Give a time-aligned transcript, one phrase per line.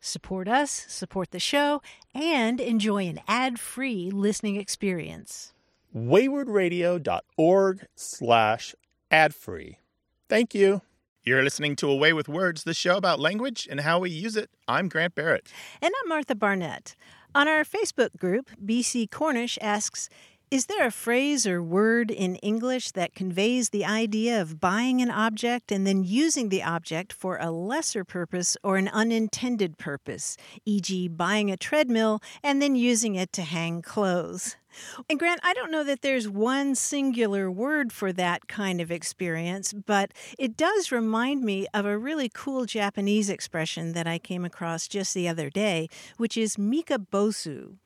[0.00, 1.82] Support us, support the show,
[2.14, 5.52] and enjoy an ad-free listening experience.
[5.94, 8.74] waywordradio.org slash
[9.10, 9.78] ad-free.
[10.28, 10.80] Thank you.
[11.22, 14.36] You're listening to A Way with Words, the show about language and how we use
[14.36, 14.48] it.
[14.66, 15.52] I'm Grant Barrett.
[15.82, 16.94] And I'm Martha Barnette.
[17.34, 20.08] On our Facebook group, BC Cornish asks,
[20.50, 25.10] is there a phrase or word in English that conveys the idea of buying an
[25.10, 31.06] object and then using the object for a lesser purpose or an unintended purpose, e.g.,
[31.06, 34.56] buying a treadmill and then using it to hang clothes?
[35.08, 39.72] And Grant, I don't know that there's one singular word for that kind of experience,
[39.72, 44.88] but it does remind me of a really cool Japanese expression that I came across
[44.88, 47.76] just the other day, which is mikka bozu.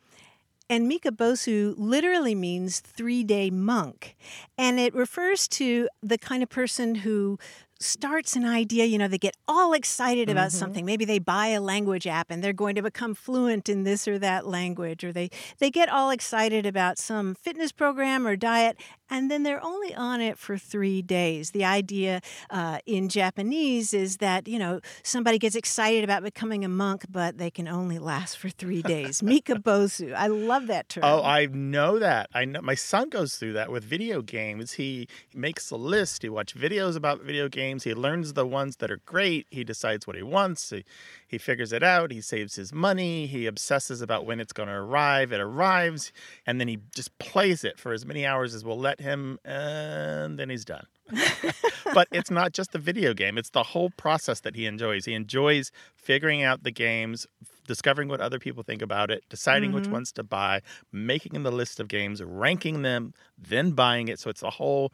[0.70, 4.16] And Mikka bozu literally means three day monk.
[4.56, 7.38] And it refers to the kind of person who
[7.84, 10.58] starts an idea, you know, they get all excited about mm-hmm.
[10.58, 10.84] something.
[10.84, 14.18] Maybe they buy a language app and they're going to become fluent in this or
[14.18, 18.76] that language, or they, they get all excited about some fitness program or diet,
[19.10, 21.50] and then they're only on it for three days.
[21.50, 26.68] The idea uh, in Japanese is that, you know, somebody gets excited about becoming a
[26.68, 29.22] monk, but they can only last for three days.
[29.34, 30.14] Mikka bozu.
[30.14, 31.04] I love that term.
[31.04, 32.30] Oh, I know that.
[32.34, 34.72] I know my son goes through that with video games.
[34.72, 38.90] He makes a list, he watches videos about video games, he learns the ones that
[38.92, 40.84] are great, he decides what he wants, he,
[41.34, 44.74] he figures it out, he saves his money, he obsesses about when it's going to
[44.74, 46.12] arrive, it arrives,
[46.46, 50.38] and then he just plays it for as many hours as will let him, and
[50.38, 50.86] then he's done.
[51.92, 55.04] but it's not just the video game, it's the whole process that he enjoys.
[55.04, 57.26] He enjoys figuring out the games,
[57.66, 59.80] discovering what other people think about it, deciding mm-hmm.
[59.80, 60.62] which ones to buy,
[60.92, 64.18] making the list of games, ranking them, then buying it.
[64.18, 64.92] So it's a whole,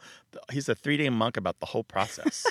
[0.51, 2.47] he's a three day monk about the whole process.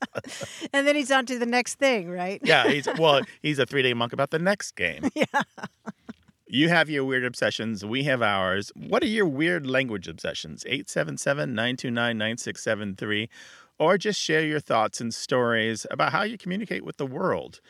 [0.72, 2.40] and then he's on to the next thing, right?
[2.44, 2.68] yeah.
[2.68, 5.10] He's, well, he's a three day monk about the next game.
[5.14, 5.42] Yeah.
[6.48, 7.84] You have your weird obsessions.
[7.84, 8.70] We have ours.
[8.76, 10.64] What are your weird language obsessions?
[10.64, 13.28] 877 929 9673.
[13.80, 17.60] Or just share your thoughts and stories about how you communicate with the world.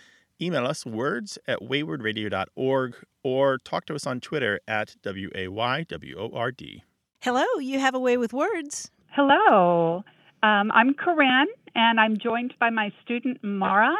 [0.43, 5.87] Email us words at waywordradio.org or talk to us on Twitter at W A Y
[5.89, 6.85] W O R D.
[7.23, 8.91] Hello, you have a way with words.
[9.11, 10.05] Hello.
[10.43, 13.97] Um, I'm Corinne, and I'm joined by my student Mara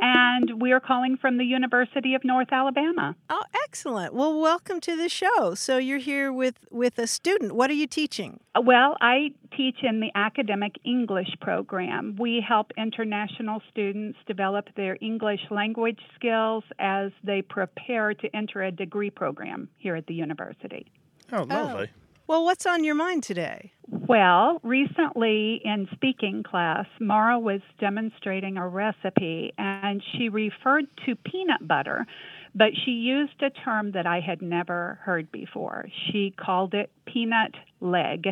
[0.00, 3.16] and we are calling from the University of North Alabama.
[3.28, 4.14] Oh, excellent.
[4.14, 5.54] Well, welcome to the show.
[5.54, 7.52] So you're here with with a student.
[7.52, 8.40] What are you teaching?
[8.60, 12.16] Well, I teach in the academic English program.
[12.18, 18.70] We help international students develop their English language skills as they prepare to enter a
[18.70, 20.90] degree program here at the university.
[21.32, 21.88] Oh, lovely.
[21.90, 22.09] Oh.
[22.30, 23.72] Well, what's on your mind today?
[23.88, 31.66] Well, recently in speaking class, Mara was demonstrating a recipe and she referred to peanut
[31.66, 32.06] butter,
[32.54, 35.88] but she used a term that I had never heard before.
[36.06, 38.28] She called it peanut leg.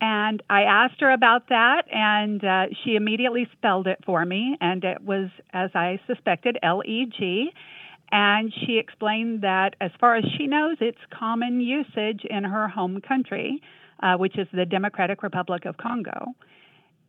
[0.00, 4.84] And I asked her about that, and uh, she immediately spelled it for me, and
[4.84, 7.50] it was, as I suspected, L E G.
[8.12, 13.00] And she explained that, as far as she knows, it's common usage in her home
[13.00, 13.60] country,
[14.02, 16.34] uh, which is the Democratic Republic of Congo.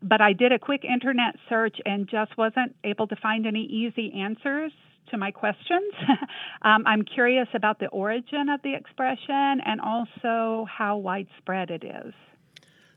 [0.01, 4.13] But I did a quick internet search and just wasn't able to find any easy
[4.13, 4.71] answers
[5.09, 5.93] to my questions.
[6.61, 12.13] um, I'm curious about the origin of the expression and also how widespread it is.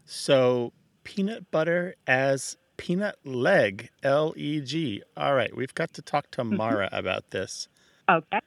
[0.04, 0.72] So,
[1.04, 5.02] peanut butter as peanut leg, L E G.
[5.16, 7.68] All right, we've got to talk to Mara about this.
[8.10, 8.40] Okay.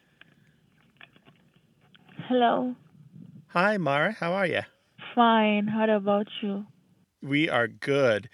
[2.28, 2.76] Hello.
[3.48, 4.12] Hi, Mara.
[4.12, 4.64] How are you?
[5.16, 5.68] Fine.
[5.68, 6.66] How about you?
[7.22, 8.28] We are good.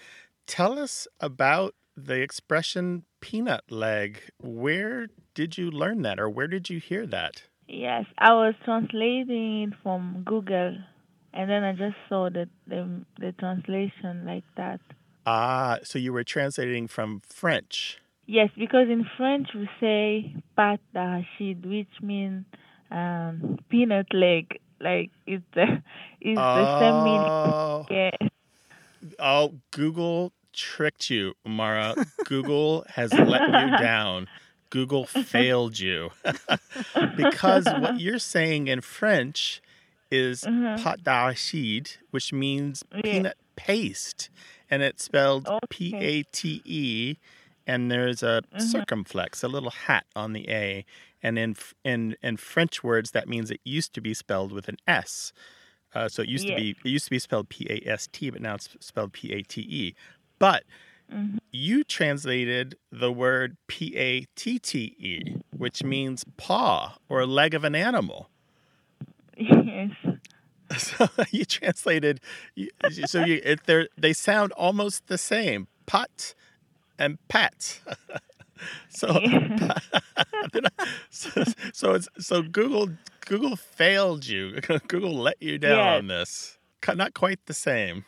[0.48, 4.22] Tell us about the expression peanut leg.
[4.42, 7.44] Where did you learn that or where did you hear that?
[7.68, 10.78] Yes, I was translating it from Google,
[11.31, 14.80] and then I just saw the the, the translation like that.
[15.28, 18.00] Ah, so you were translating from French.
[18.30, 22.46] Yes, because in French we say pat d'arachide, which means
[22.92, 24.60] um, peanut leg.
[24.80, 25.66] Like it's the
[26.22, 27.28] it's the same meaning.
[27.44, 28.30] Oh, Yes.
[29.20, 31.96] oh, Google tricked you, Mara.
[32.26, 34.28] Google has let you down.
[34.70, 36.12] Google failed you.
[37.16, 39.62] because what you're saying in French
[40.12, 40.78] is Mhm.
[40.84, 44.30] pâte d'arachide, which means peanut paste.
[44.70, 45.60] And it's spelled Okay.
[45.70, 47.16] P A T E,
[47.69, 48.62] and there's a Mhm.
[48.62, 50.86] circumflex, a little hat on the A.
[51.21, 54.77] And in in in French words, that means it used to be spelled with an
[54.88, 55.31] S.
[55.94, 58.30] Uh, so it used to be it used to be spelled P A S T,
[58.30, 59.95] but now it's spelled P A T E.
[60.39, 60.63] But
[61.12, 61.39] Mhm.
[61.51, 67.63] you translated the word P A T T E, which means paw or leg of
[67.63, 68.30] an animal.
[69.38, 69.92] Yes.
[70.77, 72.21] So you translated,
[72.54, 72.69] you-
[73.07, 73.62] so you it,
[73.98, 76.36] they sound almost the same, pot
[77.00, 77.80] and pat.
[78.90, 79.19] so,
[81.10, 81.44] so,
[81.74, 82.90] so it's so Google
[83.25, 84.60] Google failed you.
[84.88, 86.00] Google let you down Yes.
[86.00, 86.57] on this.
[86.96, 88.06] Not quite the same.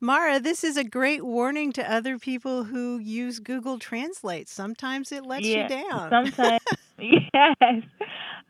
[0.00, 4.48] Mara, this is a great warning to other people who use Google Translate.
[4.48, 6.10] Sometimes it lets Yeah, you down.
[6.10, 6.60] Sometimes,
[6.98, 7.82] yes,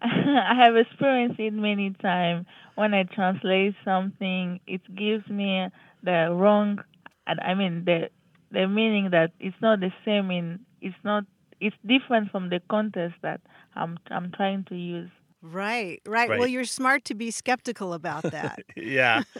[0.03, 2.47] I have experienced it many times.
[2.77, 5.69] When I translate something, it gives me
[6.03, 6.79] the wrong,
[7.27, 8.11] and I mean the
[8.51, 10.61] the meaning that it's not the same in.
[10.81, 11.25] It's not.
[11.61, 13.41] It's different from the context that
[13.75, 15.11] I'm I'm trying to use.
[15.43, 18.61] Right, right, Well, you're smart to be skeptical about that.
[18.77, 19.23] yeah.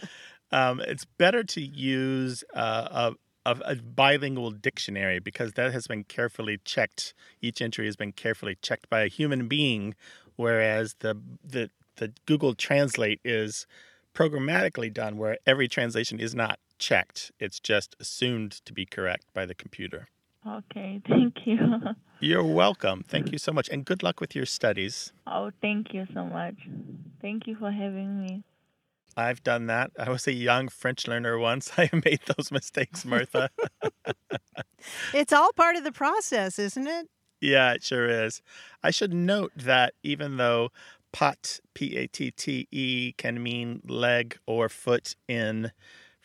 [0.53, 3.13] Um, it's better to use uh,
[3.47, 7.15] a, a, a bilingual dictionary because that has been carefully checked.
[7.41, 9.95] Each entry has been carefully checked by a human being,
[10.35, 13.69] whereas the the, the Google Translate is
[14.13, 17.31] programmatically done, where every translation is not checked.
[17.39, 20.09] It's just assumed to be correct by the computer.
[20.45, 21.69] Okay, thank you.
[22.19, 23.05] You're welcome.
[23.07, 25.13] Thank you so much, and good luck with your studies.
[25.27, 26.57] Oh, thank you so much.
[27.21, 28.43] Thank you for having me.
[29.17, 29.91] I've done that.
[29.99, 31.71] I was a young French learner once.
[31.79, 33.51] I made those mistakes, Martha.
[35.15, 37.09] it's all part of the process, isn't it?
[37.41, 38.43] Yeah, it sure is.
[38.83, 40.71] I should note that even though
[41.13, 45.73] pat, P A T T E, can mean leg or foot in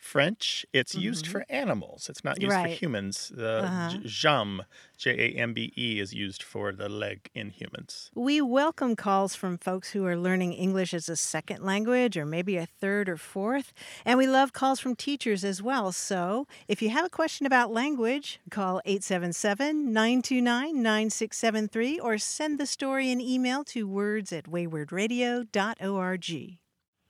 [0.06, 1.32] French, it's used Mhm.
[1.32, 2.08] for animals.
[2.08, 2.70] It's not used Right.
[2.70, 3.32] for humans.
[3.34, 3.98] The Uh-huh.
[4.04, 4.64] jambe,
[4.96, 8.10] J A M B E, is used for the leg in humans.
[8.14, 12.56] We welcome calls from folks who are learning English as a second language or maybe
[12.56, 13.72] a third or fourth.
[14.04, 15.90] And we love calls from teachers as well.
[15.92, 22.66] So if you have a question about language, call 877 929 9673 or send the
[22.66, 26.58] story an email to words at waywordradio.org.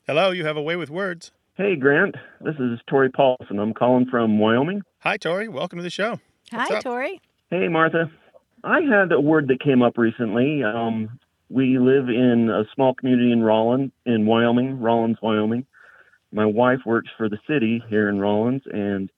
[0.06, 1.32] Hello, you have a way with words.
[1.56, 2.14] Hey, Grant.
[2.42, 3.58] This is Tori Paulson.
[3.58, 4.82] I'm calling from Wyoming.
[4.98, 5.48] Hi, Tori.
[5.48, 6.20] Welcome to the show.
[6.50, 6.82] What's Hi, up?
[6.82, 7.18] Tori.
[7.48, 8.10] Hey, Martha.
[8.62, 10.62] I had a word that came up recently.
[10.62, 11.18] Um,
[11.48, 15.64] we live in a small community in Rawlins, in Wyoming, Rawlins, Wyoming.
[16.30, 19.10] My wife works for the city here in Rawlins, and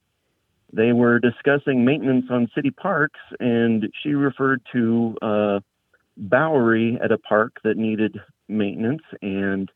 [0.72, 5.60] they were discussing maintenance on city parks, and she referred to a
[6.16, 9.70] Bowery at a park that needed maintenance, and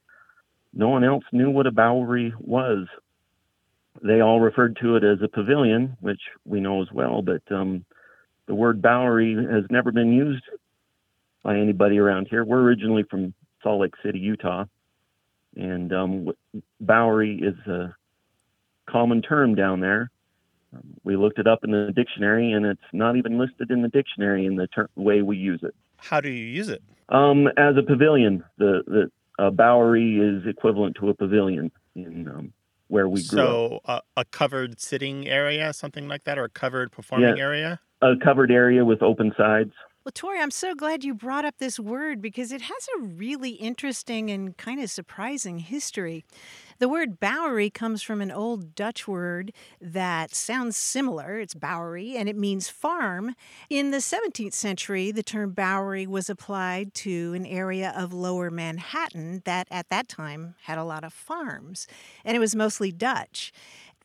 [0.74, 2.86] no one else knew what a Bowery was.
[4.02, 7.84] They all referred to it as a pavilion, which we know as well, but um,
[8.46, 10.44] the word Bowery has never been used
[11.42, 12.44] by anybody around here.
[12.44, 14.64] We're originally from Salt Lake City, Utah,
[15.56, 16.28] and um,
[16.80, 17.94] Bowery is a
[18.88, 20.10] common term down there.
[20.74, 23.88] Um, we looked it up in the dictionary, and it's not even listed in the
[23.88, 25.74] dictionary in the ter- way we use it.
[25.98, 26.82] How do you use it?
[27.10, 32.52] Um, as a pavilion, the the a Bowery is equivalent to a pavilion in um,
[32.88, 33.46] where we grew up.
[33.46, 37.42] so, uh, a covered sitting area, something like that, or a covered performing Yeah.
[37.42, 37.80] area?
[38.02, 39.72] A covered area with open sides.
[40.04, 43.50] Well, Tori, I'm so glad you brought up this word because it has a really
[43.50, 46.24] interesting and kind of surprising history.
[46.82, 51.38] The word Bowery comes from an old Dutch word that sounds similar.
[51.38, 53.36] It's Bowery and it means farm.
[53.70, 59.42] In the 17th century, the term Bowery was applied to an area of lower Manhattan
[59.44, 61.86] that at that time had a lot of farms,
[62.24, 63.52] and it was mostly Dutch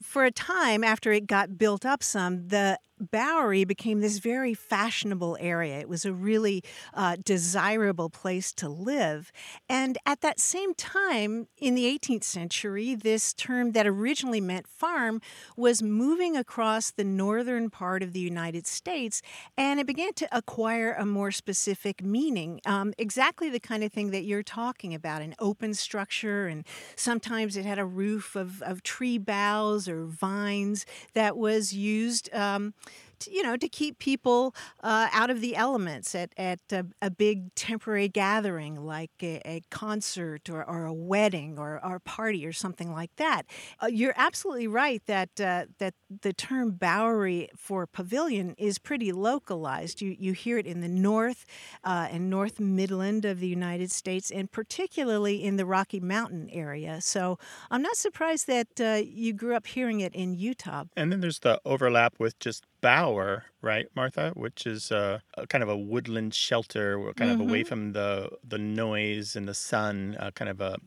[0.03, 5.37] for a time after it got built up some, the Bowery became this very fashionable
[5.39, 5.79] area.
[5.79, 6.63] It was a really
[6.93, 9.31] uh, desirable place to live.
[9.69, 15.21] And at that same time, in the 18th century, this term that originally meant farm
[15.55, 19.21] was moving across the northern part of the United States
[19.57, 22.61] and it began to acquire a more specific meaning.
[22.65, 27.57] Um, exactly the kind of thing that you're talking about an open structure, and sometimes
[27.57, 32.33] it had a roof of, of tree boughs or vines that was used.
[32.33, 32.73] Um,
[33.25, 37.53] you know, to keep people uh, out of the elements at, at a, a big
[37.55, 42.53] temporary gathering like a, a concert or, or, a wedding or, or, a party or
[42.53, 43.43] something like that.
[43.81, 50.01] Uh, you're absolutely right that uh, that the term Bowery for pavilion is pretty localized.
[50.01, 51.45] You you hear it in the north
[51.83, 57.01] uh, and North Midland of the United States, and particularly in the Rocky Mountain area.
[57.01, 57.39] So
[57.71, 60.86] I'm not surprised that uh, you grew up hearing it in Utah.
[60.95, 65.63] And then there's the overlap with just bower, right, Martha, which is uh, a kind
[65.63, 67.41] of a woodland shelter, kind mm-hmm.
[67.41, 67.69] of away mm-hmm.
[67.69, 70.77] from the the noise and the sun, uh, kind of a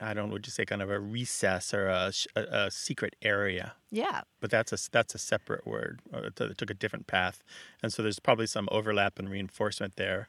[0.00, 3.74] I don't would you say kind of a recess or a, a, a, secret area?
[3.90, 4.22] Yeah.
[4.40, 6.00] But that's a that's a separate word.
[6.12, 7.42] It took a different path,
[7.82, 10.28] and so there's probably some overlap and reinforcement there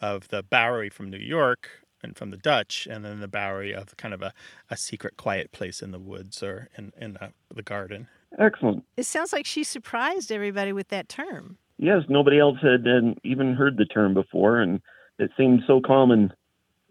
[0.00, 1.68] of the Bowery from New York
[2.02, 4.32] and from the Dutch, and then the Bowery of kind of a,
[4.68, 8.08] a secret, quiet place in the woods or in in uh, the garden.
[8.38, 8.84] Excellent.
[8.96, 11.58] It sounds like she surprised everybody with that term.
[11.78, 14.80] Yes, nobody else had, had even heard the term before, and
[15.18, 16.32] it seemed so common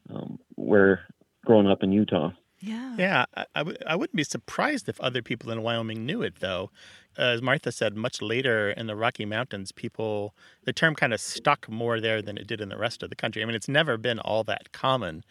[0.09, 1.01] um, where
[1.45, 2.31] growing up in Utah.
[2.59, 2.95] Yeah.
[2.97, 6.35] Yeah, I I, w- I wouldn't be surprised if other people in Wyoming knew it,
[6.39, 6.71] though.
[7.17, 11.67] As Martha said, much later in the Rocky Mountains, people, the term kind of stuck
[11.67, 13.41] more there than it did in the rest of the country.
[13.41, 15.23] I mean, it's never been all that common,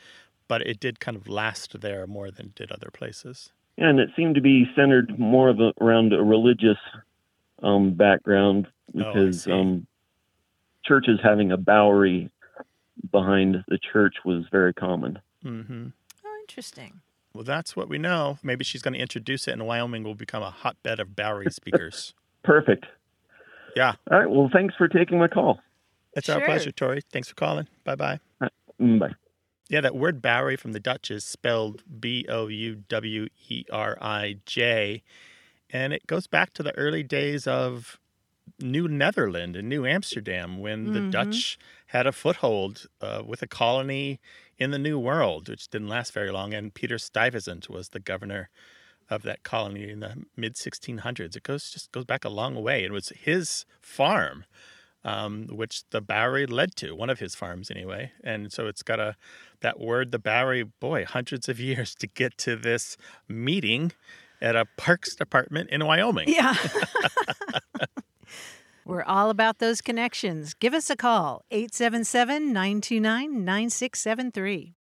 [0.48, 4.10] but it did kind of last there more than it did other places and it
[4.14, 6.78] seemed to be centered more of a, around a religious
[7.62, 9.86] um, background oh, because oh, um,
[10.84, 12.30] churches having a bowery
[13.10, 15.18] behind the church was very common.
[15.44, 15.88] Mm-hmm.
[16.24, 17.00] Oh, interesting.
[17.32, 18.38] Well, that's what we know.
[18.42, 22.14] Maybe she's going to introduce it, and Wyoming will become a hotbed of Bowery speakers.
[22.42, 22.86] Perfect.
[23.74, 23.94] Yeah.
[24.10, 24.28] All right.
[24.28, 25.60] Well, thanks for taking my call.
[26.14, 26.36] It's sure.
[26.36, 27.02] our pleasure, Tori.
[27.12, 27.68] Thanks for calling.
[27.84, 28.18] Bye-bye.
[28.40, 28.52] Right.
[28.80, 29.14] Mm, bye.
[29.70, 33.96] Yeah, that word Bowery from the Dutch is spelled B O U W E R
[34.00, 35.04] I J.
[35.72, 38.00] And it goes back to the early days of
[38.58, 40.94] New Netherland and New Amsterdam when mm-hmm.
[40.94, 44.18] the Dutch had a foothold uh, with a colony
[44.58, 46.52] in the New World, which didn't last very long.
[46.52, 48.50] And Peter Stuyvesant was the governor
[49.08, 51.36] of that colony in the mid 1600s.
[51.36, 52.82] It goes just goes back a long way.
[52.82, 54.46] It was his farm
[55.04, 58.12] um, which the Bowery led to, one of his farms anyway.
[58.22, 59.16] And so it's got a
[59.60, 62.96] that word, the Bowery, boy, hundreds of years to get to this
[63.28, 63.92] meeting
[64.40, 66.28] at a parks department in Wyoming.
[66.28, 66.54] Yeah.
[68.84, 70.54] We're all about those connections.
[70.54, 74.74] Give us a call, 877 929 9673.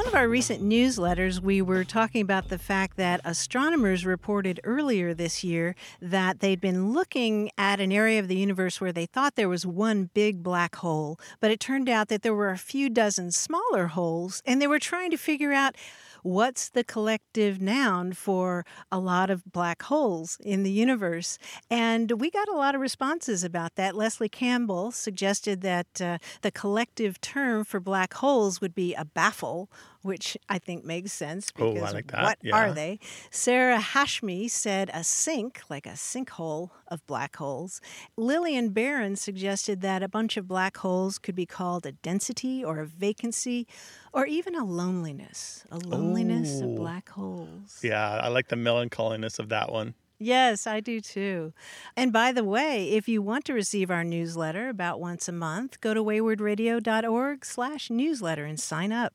[0.00, 5.12] One of our recent newsletters, we were talking about the fact that astronomers reported earlier
[5.12, 9.36] this year that they'd been looking at an area of the universe where they thought
[9.36, 12.88] there was one big black hole, but it turned out that there were a few
[12.88, 15.76] dozen smaller holes, and they were trying to figure out
[16.22, 21.38] what's the collective noun for a lot of black holes in the universe?
[21.70, 23.94] And we got a lot of responses about that.
[23.94, 29.70] Leslie Campbell suggested that uh, the collective term for black holes would be a baffle
[30.02, 32.56] which I think makes sense oh, because like what yeah.
[32.56, 32.98] are they?
[33.30, 37.80] Sarah Hashmi said a sink, like a sinkhole of black holes.
[38.16, 42.80] Lillian Barron suggested that a bunch of black holes could be called a density or
[42.80, 43.66] a vacancy
[44.12, 46.70] or even a loneliness, a loneliness Ooh.
[46.70, 47.80] of black holes.
[47.82, 49.94] Yeah, I like the melancholiness of that one.
[50.22, 51.54] Yes, I do too.
[51.96, 55.80] And by the way, if you want to receive our newsletter about once a month,
[55.80, 59.14] go to waywordradio.org slash newsletter and sign up.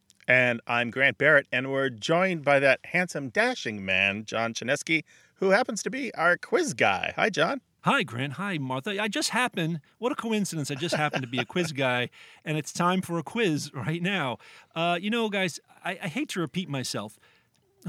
[0.31, 5.03] And I'm Grant Barrett, and we're joined by that handsome, dashing man, John Chaneski,
[5.35, 7.11] who happens to be our quiz guy.
[7.17, 7.59] Hi, John.
[7.81, 8.33] Hi, Grant.
[8.33, 8.91] Hi, Martha.
[8.91, 10.71] I just happen, what a coincidence.
[10.71, 12.07] I just happen to be a quiz guy,
[12.45, 14.37] and it's time for a quiz right now.
[14.73, 17.19] Uh, you know, guys, I, I hate to repeat myself.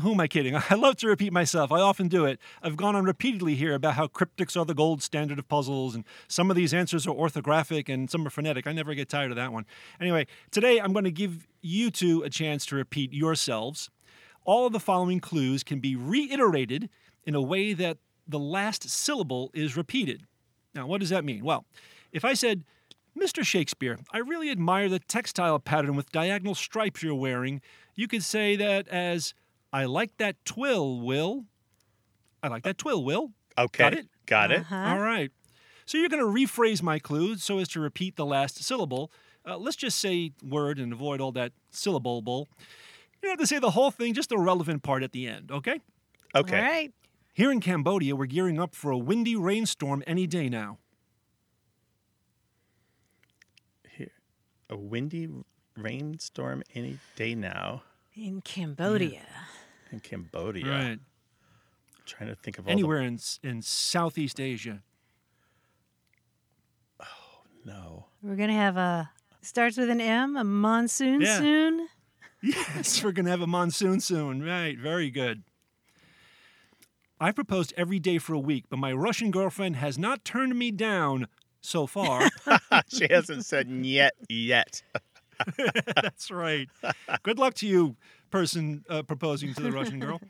[0.01, 0.57] Who am I kidding?
[0.69, 1.71] I love to repeat myself.
[1.71, 2.41] I often do it.
[2.61, 6.03] I've gone on repeatedly here about how cryptics are the gold standard of puzzles, and
[6.27, 8.67] some of these answers are orthographic and some are phonetic.
[8.67, 9.65] I never get tired of that one.
[10.01, 13.91] Anyway, today I'm going to give you two a chance to repeat yourselves.
[14.45, 16.91] All of the following clues can be reiterated
[17.25, 20.27] in a way that the last syllable is repeated.
[20.75, 21.45] Now, what does that mean?
[21.45, 21.65] Well,
[22.13, 22.65] if I said,
[23.19, 23.45] Mr.
[23.45, 27.61] Shakespeare, I really admire the textile pattern with diagonal stripes you're wearing,
[27.95, 29.35] you could say that as,
[29.73, 31.45] I like that twill, Will.
[32.43, 33.33] I like that twill, Will.
[33.57, 33.85] Okay.
[33.85, 34.07] Got it?
[34.27, 34.61] Got it.
[34.61, 34.95] Uh-huh.
[34.95, 35.31] All right.
[35.85, 39.13] So you're going to rephrase my clue so as to repeat the last syllable.
[39.47, 42.49] Uh, let's just say word and avoid all that syllable bull.
[43.23, 45.81] You have to say the whole thing, just the relevant part at the end, okay?
[46.35, 46.57] Okay.
[46.57, 46.93] All right.
[47.35, 50.79] Here in Cambodia, we're gearing up for a windy rainstorm any day now.
[53.97, 54.13] Here.
[54.69, 55.29] A windy
[55.77, 57.83] rainstorm any day now
[58.15, 59.23] In Cambodia.
[59.91, 60.67] in Cambodia.
[60.67, 60.99] Right.
[62.05, 64.83] trying to think of all Anywhere in, in Southeast Asia.
[67.01, 67.07] Oh
[67.65, 68.07] No.
[68.23, 69.11] We're going to have a,
[69.43, 71.39] starts with an M, a monsoon Yeah.
[71.39, 71.89] soon.
[72.45, 74.43] Yes, we're going to have a monsoon soon.
[74.43, 75.45] Right, very good.
[77.21, 80.73] I proposed every day for a week, but my Russian girlfriend has not turned me
[80.73, 81.29] down
[81.61, 82.29] so far.
[82.89, 84.83] she hasn't said yet yet.
[85.95, 86.69] That's right.
[87.23, 87.95] Good luck to you,
[88.31, 90.21] person uh, proposing to the Russian girl.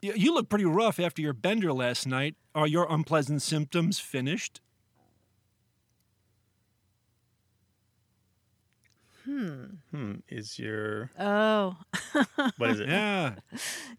[0.00, 2.36] You, you look pretty rough after your bender last night.
[2.54, 4.60] Are your unpleasant symptoms finished?
[9.24, 9.64] Hmm.
[9.90, 10.12] Hmm.
[10.28, 11.76] Is your Oh,
[12.56, 12.88] what is it?
[12.90, 13.34] Yeah.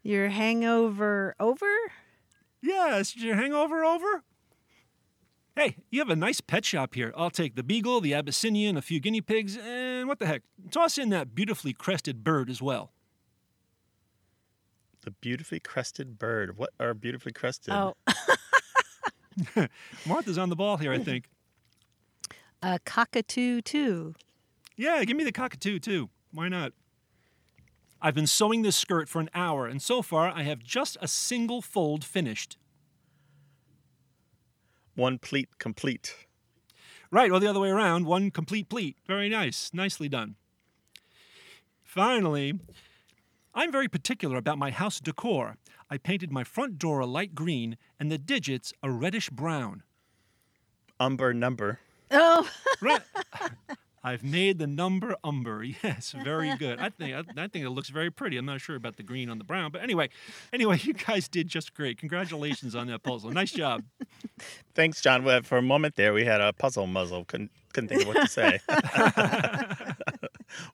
[0.02, 1.66] your hangover over?
[2.62, 4.22] Yeah, is your hangover over?
[5.56, 7.12] Hey, you have a nice pet shop here.
[7.16, 10.42] I'll take the beagle, the Abyssinian, a few guinea pigs, and what the heck?
[10.70, 12.92] Toss in that beautifully crested bird as well.
[15.02, 16.58] The beautifully crested bird.
[16.58, 17.72] What are beautifully crested?
[17.74, 17.94] Oh,
[20.06, 21.28] Martha's on the ball here, I think.
[22.62, 24.14] a cockatoo, too.
[24.76, 26.10] Yeah, give me the cockatoo too.
[26.32, 26.72] Why not?
[28.02, 31.08] I've been sewing this skirt for an hour, and so far I have just a
[31.08, 32.58] single fold finished.
[34.94, 36.14] One pleat complete.
[37.10, 38.96] Right, or the other way around, one complete pleat.
[39.06, 39.70] Very nice.
[39.72, 40.36] Nicely done.
[41.82, 42.58] Finally,
[43.54, 45.56] I'm very particular about my house decor.
[45.88, 49.82] I painted my front door a light green and the digits a reddish brown.
[50.98, 51.78] Umber number.
[52.10, 52.48] Oh,
[52.80, 53.02] Right.
[54.04, 55.64] I've made the number umber.
[55.82, 56.78] Yes, very good.
[56.78, 58.36] I think I, I think it looks very pretty.
[58.36, 60.10] I'm not sure about the green on the brown, but anyway,
[60.52, 61.98] anyway, you guys did just great.
[61.98, 63.30] Congratulations on that puzzle.
[63.30, 63.82] Nice job.
[64.74, 65.24] Thanks, John.
[65.24, 67.24] Well, For a moment there, we had a puzzle muzzle.
[67.24, 68.60] Couldn't couldn't think of what to say.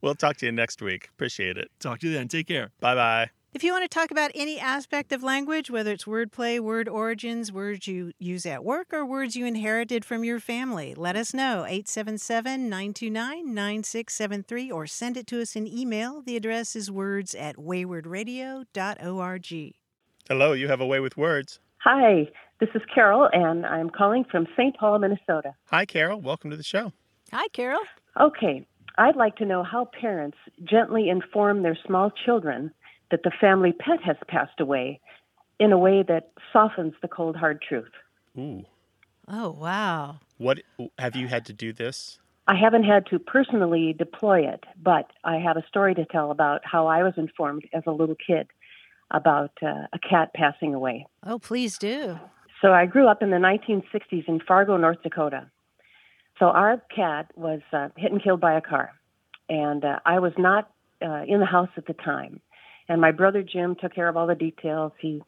[0.02, 1.08] we'll talk to you next week.
[1.14, 1.70] Appreciate it.
[1.78, 2.28] Talk to you then.
[2.28, 2.70] Take care.
[2.80, 3.30] Bye bye.
[3.52, 7.50] If you want to talk about any aspect of language, whether it's wordplay, word origins,
[7.50, 11.64] words you use at work, or words you inherited from your family, let us know.
[11.66, 16.22] 877 929 9673 or send it to us in email.
[16.22, 19.74] The address is words at waywordradio.org.
[20.28, 21.58] Hello, you have a way with words.
[21.78, 22.28] Hi,
[22.60, 24.76] this is Carol, and I'm calling from St.
[24.76, 25.56] Paul, Minnesota.
[25.64, 26.20] Hi, Carol.
[26.20, 26.92] Welcome to the show.
[27.32, 27.80] Hi, Carol.
[28.20, 28.64] Okay,
[28.96, 32.70] I'd like to know how parents gently inform their small children
[33.10, 35.00] that the family pet has passed away
[35.58, 37.90] in a way that softens the cold, hard truth.
[38.38, 38.64] Ooh.
[39.28, 40.20] Oh, wow.
[40.38, 40.62] What
[40.98, 42.18] have you had to do this?
[42.48, 46.62] I haven't had to personally deploy it, but I have a story to tell about
[46.64, 48.48] how I was informed as a little kid
[49.12, 51.06] about uh, a cat passing away.
[51.24, 52.18] Oh, please do.
[52.60, 55.50] So I grew up in the 1960s in Fargo, North Dakota.
[56.38, 58.92] So our cat was uh, hit and killed by a car,
[59.48, 60.70] and uh, I was not
[61.02, 62.40] uh, in the house at the time.
[62.90, 64.90] And my brother Jim took care of all the details.
[65.00, 65.22] He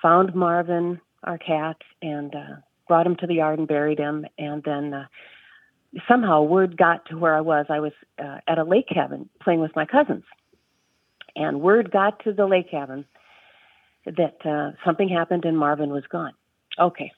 [0.00, 4.24] found Marvin, our cat, and uh, brought him to the yard and buried him.
[4.38, 5.06] And then uh,
[6.06, 7.66] somehow word got to where I was.
[7.68, 10.22] I was uh, at a lake cabin playing with my cousins,
[11.34, 13.04] and word got to the lake cabin
[14.04, 16.34] that uh, something happened and Marvin was gone.
[16.78, 17.10] Okay.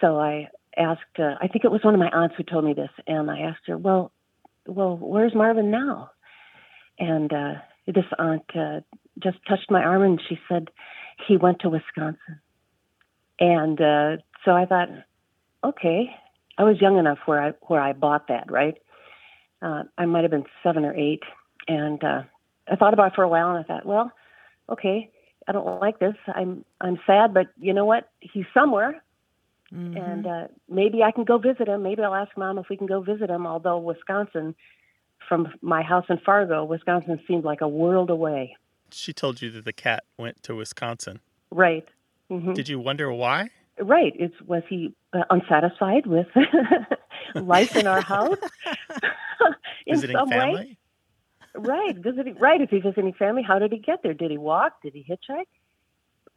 [0.00, 2.72] So I asked, uh, I think it was one of my aunts who told me
[2.72, 4.12] this, and I asked her, well,
[4.64, 6.12] well, where's Marvin now?
[7.00, 7.54] And uh,
[7.86, 8.80] this aunt uh,
[9.18, 10.70] just touched my arm and she said,
[11.26, 12.40] he went to Wisconsin.
[13.38, 14.88] And uh, so I thought,
[15.62, 16.14] okay,
[16.56, 18.76] I was young enough where I where I bought that, right?
[19.60, 21.22] Uh, I might have been seven or eight,
[21.66, 22.22] and uh,
[22.70, 24.12] I thought about it for a while, and I thought, well,
[24.68, 25.10] okay,
[25.48, 26.14] I don't like this.
[26.32, 28.10] I'm I'm sad, but you know what?
[28.20, 29.02] He's somewhere,
[29.72, 29.96] Mhm.
[29.96, 31.82] and uh, maybe I can go visit him.
[31.82, 33.46] Maybe I'll ask mom if we can go visit him.
[33.46, 34.54] Although Wisconsin,
[35.28, 38.56] from my house in Fargo, Wisconsin seemed like a world away.
[38.90, 41.20] She told you that the cat went to Wisconsin.
[41.50, 41.86] Right.
[42.28, 43.50] hmm Did you wonder why?
[43.80, 44.12] Right.
[44.16, 46.26] It's was he uh, unsatisfied with
[47.34, 48.38] life in our house?
[49.86, 50.54] in Visiting some family?
[50.54, 50.78] way.
[51.56, 51.96] Right.
[51.96, 52.36] Visiting.
[52.38, 52.60] Right.
[52.60, 54.14] If he's visiting family, how did he get there?
[54.14, 54.80] Did he walk?
[54.82, 55.46] Did he hitchhike?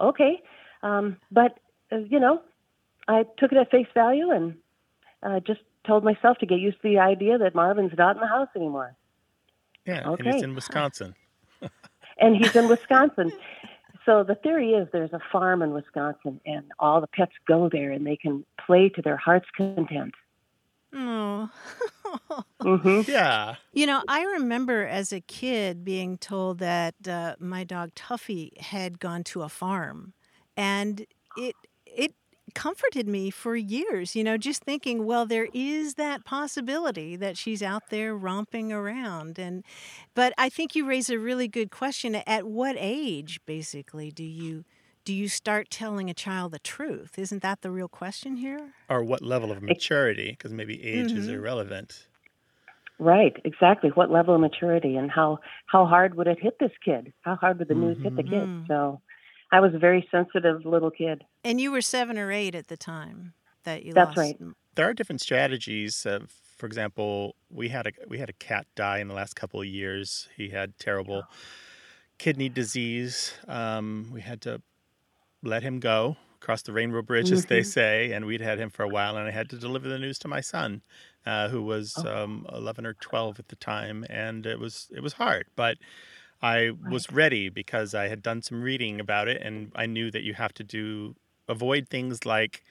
[0.02, 0.42] Okay.
[0.84, 1.60] Um, but
[1.92, 2.42] uh, you know,
[3.08, 4.56] I took it at face value and
[5.24, 8.28] uh, just told myself to get used to the idea that Marvin's not in the
[8.28, 8.96] house anymore,
[9.86, 11.16] Yeah, and he's in Wisconsin.
[12.20, 13.32] and he's in Wisconsin.
[14.06, 17.92] So the theory is there's a farm in Wisconsin, and all the pets go there,
[17.92, 20.14] and they can play to their heart's content.
[20.94, 21.50] Oh.
[22.62, 23.56] hmm Yeah.
[23.74, 29.00] You know, I remember as a kid being told that uh, my dog Tuffy had
[29.00, 30.14] gone to a farm,
[30.56, 31.56] and it it
[32.58, 34.16] comforted me for years.
[34.16, 39.38] You know, just thinking, well, there is that possibility that she's out there romping around,
[39.38, 39.64] and
[40.16, 42.16] but I think you raise a really good question.
[42.16, 44.66] At what age, basically, do you
[45.06, 47.20] do you start telling a child the truth?
[47.20, 48.74] Isn't that the real question here?
[48.90, 50.32] Or what level of maturity?
[50.32, 51.30] Because maybe age is Mhm.
[51.30, 52.10] irrelevant.
[53.00, 53.92] Right, exactly.
[53.92, 57.14] What level of maturity and how how hard would it hit this kid?
[57.22, 58.50] How hard would the news hit the kid?
[58.50, 58.68] Mhm.
[58.68, 59.02] So,
[59.52, 61.24] I was a very sensitive little kid.
[61.44, 63.34] And you were seven or eight at the time
[63.64, 64.18] that you That's lost.
[64.18, 64.38] right.
[64.76, 66.06] There are different strategies.
[66.06, 66.20] Uh,
[66.58, 69.68] for example, we had a we had a cat die in the last couple of
[69.68, 70.28] years.
[70.36, 71.28] He had terrible
[72.20, 73.34] kidney disease.
[73.48, 74.62] Um, we had to
[75.44, 77.66] let him go across the Rainbow Bridge, as they Mhm.
[77.66, 79.18] say, and we'd had him for a while.
[79.18, 80.84] And I had to deliver the news to my son,
[81.26, 82.06] uh, who was Oh.
[82.06, 85.78] um, eleven or twelve at the time, and it was it was hard, but.
[86.42, 90.24] I was ready because I had done some reading about it, and I knew that
[90.24, 91.16] you have to do
[91.50, 92.64] avoid things like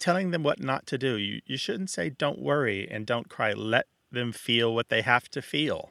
[0.00, 1.16] telling them what not to do.
[1.16, 3.52] You you shouldn't say don't worry and don't cry.
[3.52, 5.90] Let them feel what they have to feel.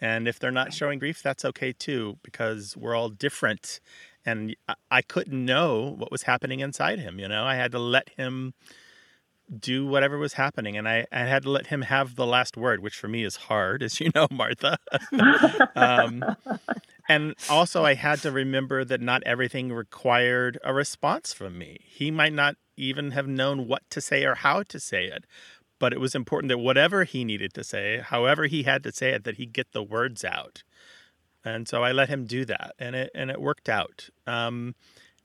[0.00, 3.80] And if they're not showing grief, that's okay too because we're all different.
[4.24, 7.44] And I, I couldn't know what was happening inside him, you know.
[7.44, 8.54] I had to let him
[9.60, 12.82] do whatever was happening and I, I had to let him have the last word,
[12.82, 14.78] which for me is hard, as you know, Martha.
[15.76, 16.24] um,
[17.08, 21.78] and also, I had to remember that not everything required a response from me.
[21.84, 25.24] He might not even have known what to say or how to say it,
[25.78, 29.10] but it was important that whatever he needed to say, however he had to say
[29.10, 30.64] it, that he get the words out.
[31.44, 34.08] And so I let him do that, and it and it worked out.
[34.26, 34.74] Um,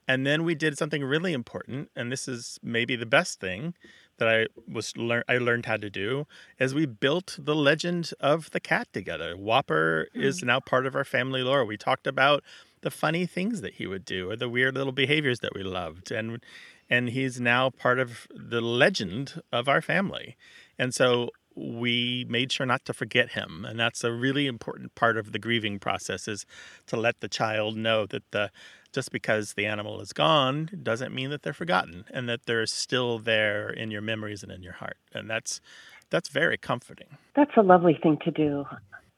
[0.08, 3.74] and then we did something really important, and this is maybe the best thing
[4.22, 6.28] that I was learn I learned how to do
[6.60, 9.36] is we built the legend of the cat together.
[9.36, 10.48] Whopper is hmm.
[10.48, 11.66] now part of our family lore.
[11.66, 12.44] We talked about
[12.82, 16.12] the funny things that he would do or the weird little behaviors that we loved
[16.12, 16.40] and
[16.88, 20.36] and he's now part of the legend of our family.
[20.78, 25.18] And so we made sure not to forget him and that's a really important part
[25.18, 26.46] of the grieving process is
[26.88, 28.50] to let the child know that the
[28.94, 33.20] just because the animal is gone doesn't mean that they're forgotten and that they're still
[33.20, 35.62] there in your memories and in your heart and that's
[36.10, 38.66] that's very comforting That's a lovely thing to do.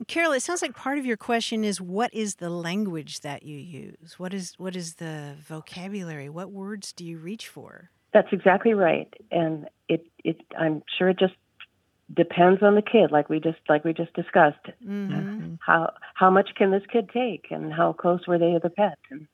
[0.07, 3.57] Carol, it sounds like part of your question is what is the language that you
[3.57, 4.17] use?
[4.17, 6.29] What is what is the vocabulary?
[6.29, 7.89] What words do you reach for?
[8.13, 9.11] That's exactly right.
[9.31, 11.33] And it, it I'm sure it just
[12.15, 14.65] depends on the kid, like we just like we just discussed.
[14.85, 18.69] hmm How how much can this kid take, and how close were they to the
[18.69, 18.97] pet?
[19.09, 19.27] And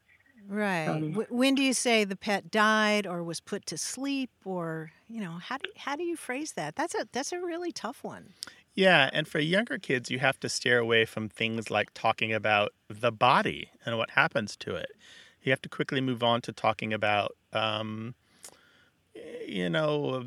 [0.48, 0.88] Right.
[0.88, 4.92] Um, Wh- when do you say the pet died or was put to sleep or,
[5.08, 6.76] you know, how do how do you phrase that?
[6.76, 8.34] That's a that's a really tough one.
[8.74, 12.74] yeah and for younger kids you have to steer away from things like talking about
[12.88, 14.92] the body and what happens to it
[15.42, 18.14] you have to quickly move on to talking about um,
[19.48, 20.24] you know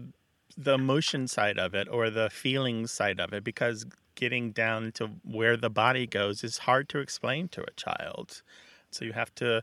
[0.57, 5.11] the emotion side of it or the feeling side of it because getting down to
[5.25, 8.43] where the body goes is hard to explain to a child.
[8.91, 9.63] So you have to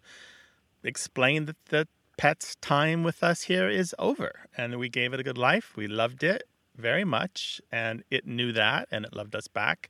[0.83, 5.23] explain that the pet's time with us here is over and we gave it a
[5.23, 5.73] good life.
[5.75, 6.43] We loved it
[6.75, 9.89] very much and it knew that and it loved us back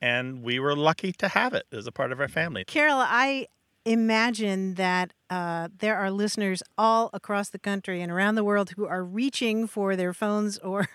[0.00, 2.64] and we were lucky to have it as a part of our family.
[2.64, 3.46] Carol, I
[3.86, 8.84] imagine that uh, there are listeners all across the country and around the world who
[8.84, 10.88] are reaching for their phones or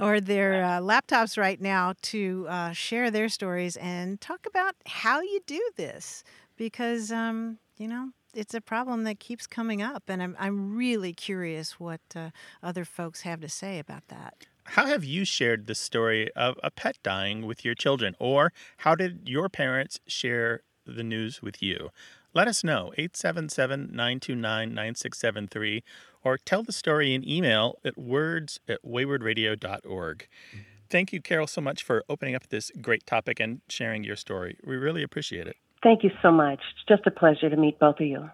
[0.00, 5.20] or their uh, laptops right now to uh, share their stories and talk about how
[5.20, 6.22] you do this
[6.56, 11.12] because um, you know it's a problem that keeps coming up and I'm I'm really
[11.12, 12.30] curious what uh,
[12.62, 14.46] other folks have to say about that.
[14.70, 18.16] How have you shared the story of a pet dying with your children?
[18.18, 21.90] Or how did your parents share the news with you?
[22.36, 25.82] Let us know, 877 929 9673,
[26.22, 30.18] or tell the story in email at words at waywordradio.org.
[30.18, 30.58] Mm-hmm.
[30.90, 34.58] Thank you, Carol, so much for opening up this great topic and sharing your story.
[34.66, 35.56] We really appreciate it.
[35.82, 36.60] Thank you so much.
[36.74, 38.28] It's just a pleasure to meet both of you.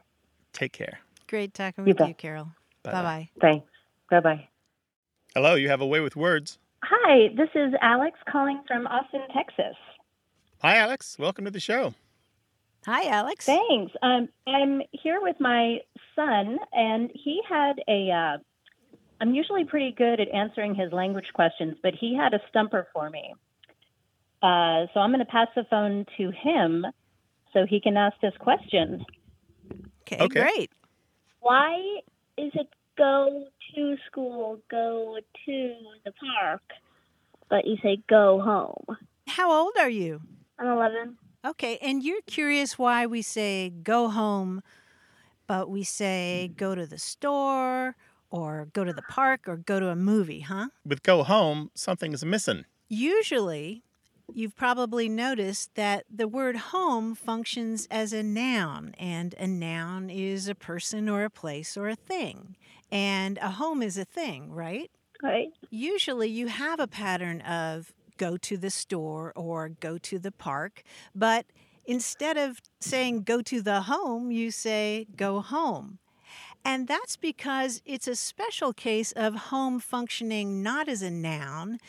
[0.53, 0.99] Take care.
[1.29, 2.19] Great talking You with you, bet.
[2.19, 2.49] Carol.
[2.83, 3.29] Bye bye.
[3.41, 3.69] Thanks.
[4.11, 4.49] Bye bye.
[5.33, 6.59] Hello, you have a way with words.
[6.83, 9.77] Hi, this is Alex calling from Austin, Texas.
[10.61, 11.21] Hi, Alex.
[11.21, 11.95] Welcome to the show.
[12.87, 13.47] Hi, Alex.
[13.47, 13.93] Thanks.
[14.03, 15.79] Um, I'm here with my
[16.17, 18.11] son, and he had a.
[18.11, 18.39] Uh,
[19.21, 23.09] I'm usually pretty good at answering his language questions, but he had a stumper for
[23.09, 23.35] me.
[24.43, 26.85] Uh, so I'm going to pass the phone to him
[27.53, 29.05] so he can ask this question.
[30.03, 30.41] Okay, Okay.
[30.41, 30.71] great.
[31.39, 31.75] Why
[32.37, 32.67] is it
[32.99, 33.45] go
[33.77, 36.63] to school, go to the park,
[37.49, 38.97] but you say go home?
[39.29, 40.21] How old are you?
[40.59, 41.17] I'm 11.
[41.45, 44.63] Okay, and you're curious why we say go home,
[45.49, 47.97] but we say go to the store
[48.31, 50.69] or go to the park or go to a movie, huh?
[50.87, 52.65] With go home, something is missing.
[52.89, 53.83] Usually,
[54.33, 60.47] you've probably noticed that the word home functions as a noun, and a noun is
[60.47, 62.57] a person or a place or a thing.
[62.91, 64.91] And a home is a thing, right?
[65.23, 65.49] Right?
[65.71, 70.85] Usually, you have a pattern of go to the store or go to the park,
[71.13, 71.45] but
[71.85, 75.99] instead of saying go to the home, you say go home.
[76.65, 81.81] And that's because it's a special case of home functioning not as a noun,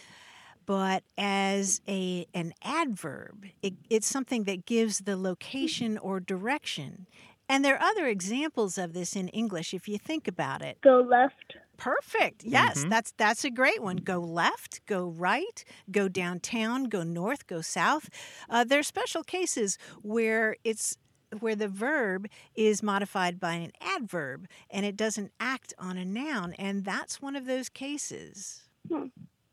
[0.66, 3.46] but as a an adverb.
[3.62, 7.06] It, it's something that gives the location or direction.
[7.48, 10.82] And there are other examples of this in English if you think about it.
[10.82, 11.58] Go left.
[11.78, 12.44] Perfect.
[12.44, 12.88] Yes, Mhm.
[12.88, 13.98] that's that's a great one.
[13.98, 18.10] Go left, go right, go downtown, go north, go south.
[18.50, 20.98] Uh, there are special cases where it's
[21.40, 26.54] where the verb is modified by an adverb and it doesn't act on a noun,
[26.54, 28.70] and that's one of those cases.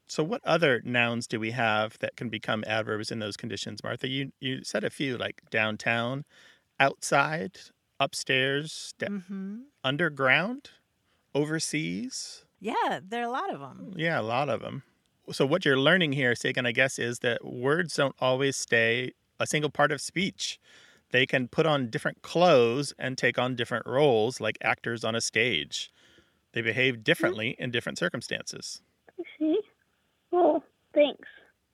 [0.09, 4.09] So, what other nouns do we have that can become adverbs in those conditions, Martha?
[4.09, 6.25] You you said a few like downtown,
[6.81, 7.61] outside,
[8.01, 10.71] upstairs, da- hmm underground,
[11.35, 12.45] overseas.
[12.61, 13.95] Yeah, there are a lot of them.
[13.97, 14.83] Yeah, a lot of them.
[15.33, 19.47] So, what you're learning here, Sagan, I guess, is that words don't always stay a
[19.47, 20.59] single part of speech.
[21.13, 25.21] They can put on different clothes and take on different roles, like actors on a
[25.21, 25.93] stage.
[26.53, 28.83] They behave differently in different circumstances.
[29.19, 29.59] I see.
[30.33, 30.63] Oh,
[30.95, 31.29] thanks.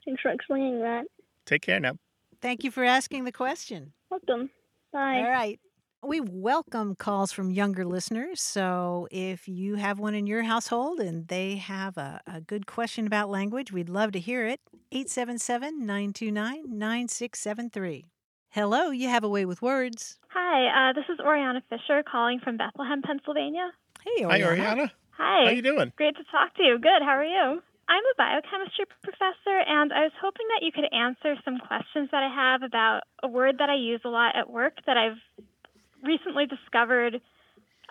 [0.04, 1.06] Thanks for explaining that.
[1.44, 1.98] Take care now.
[2.40, 3.92] Thank you for asking the question.
[4.10, 4.50] Welcome.
[4.92, 5.16] Bye.
[5.16, 5.58] All right.
[6.06, 8.40] We welcome calls from younger listeners.
[8.40, 13.08] So if you have one in your household and they have a, a good question
[13.08, 14.60] about language, we'd love to hear it.
[14.92, 18.04] 877 929 9673.
[18.50, 20.20] Hello, you have a way with words.
[20.28, 23.72] Hi, uh, this is Oriana Fisher calling from Bethlehem, Pennsylvania.
[24.04, 24.92] Hey, Hi, Oriana.
[25.10, 25.46] Hi.
[25.46, 25.92] How you doing?
[25.96, 26.78] Great to talk to you.
[26.78, 27.02] Good.
[27.02, 27.60] How are you?
[27.88, 32.22] I'm a biochemistry professor, and I was hoping that you could answer some questions that
[32.22, 35.18] I have about a word that I use a lot at work that I've
[36.04, 37.20] recently discovered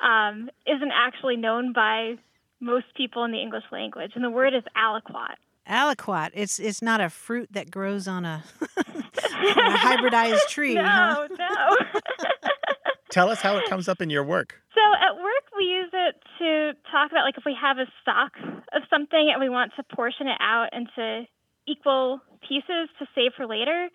[0.04, 2.16] um, isn't actually known by
[2.60, 5.36] most people in the English language, and the word is aliquot.
[5.68, 6.32] Aliquot.
[6.34, 8.44] It's it's not a fruit that grows on a,
[8.88, 11.28] on a hybridized tree, huh?
[11.30, 11.78] no, no.
[13.10, 14.62] Tell us how it comes up in your work.
[14.74, 18.34] So at work, we use it to talk about like if we have a stock
[18.74, 21.26] of something and we want to portion it out into
[21.68, 23.90] equal pieces to save for later.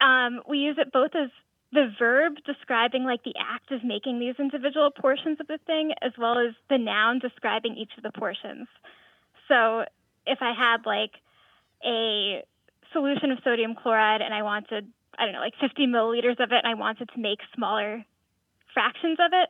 [0.00, 1.30] Um, we use it both as
[1.72, 6.12] the verb describing like the act of making these individual portions of the thing, as
[6.18, 8.68] well as the noun describing each of the portions.
[9.48, 9.84] So
[10.26, 11.12] if I had like
[11.84, 12.44] a
[12.92, 14.86] solution of sodium chloride and I wanted,
[15.18, 18.04] I don't know, like 50 milliliters of it, and I wanted to make smaller
[18.74, 19.48] fractions of it,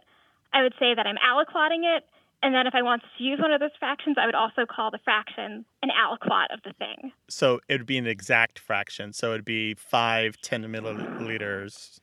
[0.52, 2.04] I would say that I'm aliquoting it.
[2.44, 4.90] And then if I wanted to use one of those fractions, I would also call
[4.90, 7.12] the fraction an aliquot of the thing.
[7.28, 9.12] So it would be an exact fraction.
[9.12, 12.00] So it'd be five, 10 milliliters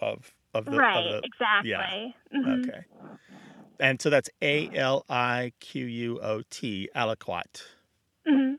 [0.00, 1.68] of of the right, Of the, exactly.
[1.68, 2.38] yeah.
[2.38, 2.68] Mhm.
[2.68, 2.84] Okay.
[3.78, 7.62] And so that's A L I Q U O T, aliquot.
[8.26, 8.58] Mhm.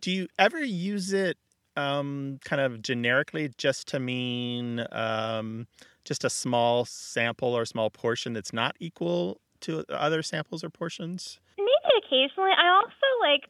[0.00, 1.36] Do you ever use it
[1.76, 5.66] um, kind of generically just to mean um,
[6.04, 11.38] just a small sample or small portion that's not equal to other samples or portions?
[11.58, 12.52] Maybe occasionally.
[12.56, 13.48] I also like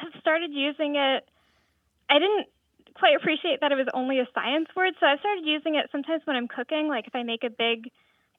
[0.00, 1.28] have started using it.
[2.10, 2.46] I didn't
[2.98, 6.22] quite appreciate that it was only a science word, so I started using it sometimes
[6.24, 6.88] when I'm cooking.
[6.88, 7.90] Like if I make a big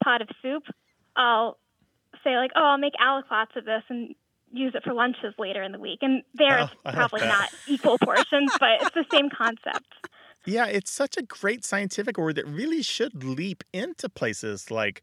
[0.03, 0.63] pot of soup,
[1.15, 1.57] I'll
[2.23, 4.15] say like, "Oh, I'll make aliquots of this," and
[4.51, 5.99] use it for lunches later in the week.
[6.01, 9.93] And there Oh, it's probably not equal portions, but it's the same concept.
[10.45, 15.01] Yeah, it's such a great scientific word that really should leap into places like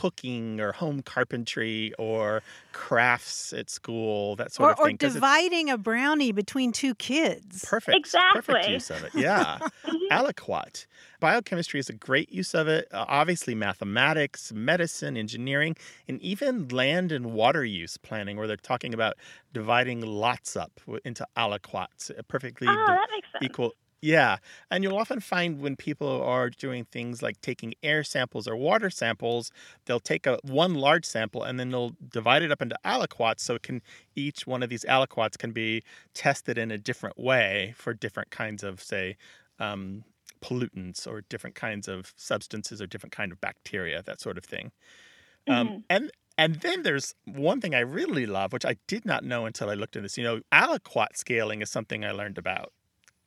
[0.00, 4.84] cooking or home carpentry or crafts at school, that sort or of thing.
[4.84, 4.98] or thing.
[4.98, 7.64] 'cause it's dividing a brownie between two kids.
[7.64, 8.20] Perfect.
[8.28, 8.72] Perfect Exactly.
[8.74, 9.12] use of it.
[9.14, 9.60] Yeah.
[10.10, 10.86] Aliquot.
[11.20, 12.86] Biochemistry is a great use of it.
[12.92, 15.76] Uh, obviously, mathematics, medicine, engineering,
[16.08, 19.14] and even land and water use planning, where they're talking about
[19.52, 23.44] dividing lots up into aliquots, uh, perfectly Oh, that makes sense.
[23.44, 23.72] equal.
[24.04, 24.38] Yeah.
[24.70, 28.90] And you'll often find when people are doing things like taking air samples or water
[28.90, 29.52] samples,
[29.86, 33.54] they'll take a one large sample and then they'll divide it up into aliquots so
[33.54, 33.80] it can
[34.16, 35.84] each one of these aliquots can be
[36.14, 39.16] tested in a different way for different kinds of say
[39.60, 40.04] um,
[40.40, 44.72] pollutants or different kinds of substances or different kind of bacteria, that sort of thing.
[45.48, 45.84] Um, Mhm.
[45.90, 49.70] and and then there's one thing I really love, which I did not know until
[49.70, 50.18] I looked into this.
[50.18, 52.72] You know, aliquot scaling is something I learned about.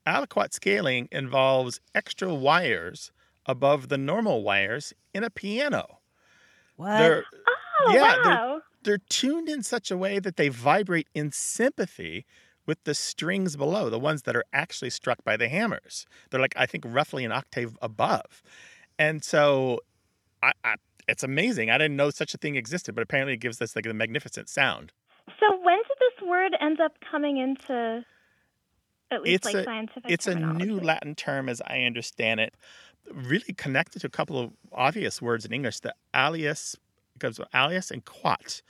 [0.07, 3.11] Aliquot scaling involves extra wires
[3.45, 5.99] above the normal wires in a piano.
[6.75, 6.97] What?
[6.97, 7.23] They're
[7.87, 12.25] Oh, yeah, they're- they're tuned in such a way that they vibrate in sympathy
[12.65, 16.05] with the strings below, the ones that are actually struck by the hammers.
[16.29, 18.41] They're like, I think, roughly an octave above.
[18.97, 19.81] And so
[20.41, 20.75] I, I,
[21.07, 21.69] it's amazing.
[21.69, 24.47] I didn't know such a thing existed, but apparently it gives this like a magnificent
[24.49, 24.93] sound.
[25.39, 28.05] So when did this word end up coming into
[29.15, 32.53] at least It's like a- scientific It's a new Latin term, as I understand it,
[33.11, 35.79] really connected to a couple of obvious words in English.
[35.79, 36.75] The alias
[37.17, 38.61] goes with alias and quot.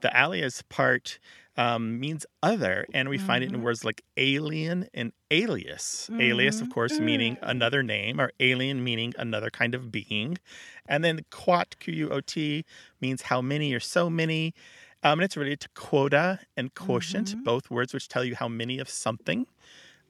[0.00, 1.18] The alias part
[1.56, 6.08] um, means other, and we find it in words like alien and alias.
[6.20, 10.38] Alias, of course, meaning another name, or alien meaning another kind of being.
[10.86, 12.64] And then quot, Q U O T,
[13.00, 14.54] means how many or so many.
[15.02, 18.78] Um, and it's related to quota and quotient, both words which tell you how many
[18.78, 19.46] of something.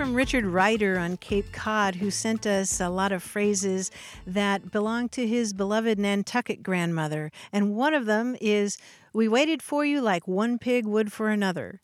[0.00, 3.90] From Richard Ryder on Cape Cod, who sent us a lot of phrases
[4.26, 7.30] that belong to his beloved Nantucket grandmother.
[7.52, 8.78] And one of them is,
[9.12, 11.82] We waited for you like one pig would for another.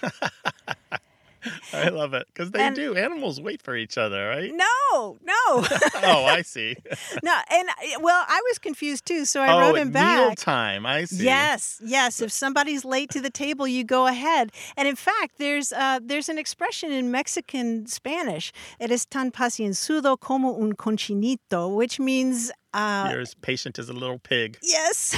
[1.72, 2.94] I love it because they And- do.
[2.94, 4.52] Animals wait for each other, right?
[4.54, 5.32] No, no,
[6.02, 6.76] oh, I see.
[7.22, 7.36] no.
[7.50, 10.18] And uh, well, I was confused too, so I oh, wrote him back.
[10.18, 10.86] mealtime.
[10.86, 11.24] I see.
[11.24, 12.20] Yes, yes.
[12.20, 14.52] If somebody's late to the table, you go ahead.
[14.76, 18.52] And in fact, there's uh, there's an expression in Mexican Spanish.
[18.80, 24.18] Eres tan pacienzudo como un conchinito, which means uh, You're as patient as a little
[24.18, 24.58] pig.
[24.62, 25.16] yes.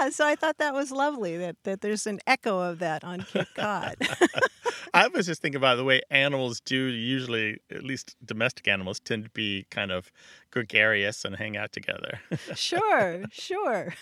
[0.00, 0.10] Yeah.
[0.10, 1.36] So I thought that was lovely.
[1.36, 3.96] That that there's an echo of that on Cape Cod.
[4.94, 9.24] I was just thinking about the way animals do usually, at least domestic animals, tend
[9.24, 10.10] to be kind of
[10.50, 12.20] gregarious and hang out together.
[12.54, 13.94] sure, sure.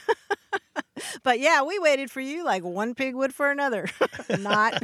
[1.22, 3.88] but yeah, we waited for you like one pig would for another.
[4.38, 4.82] Not.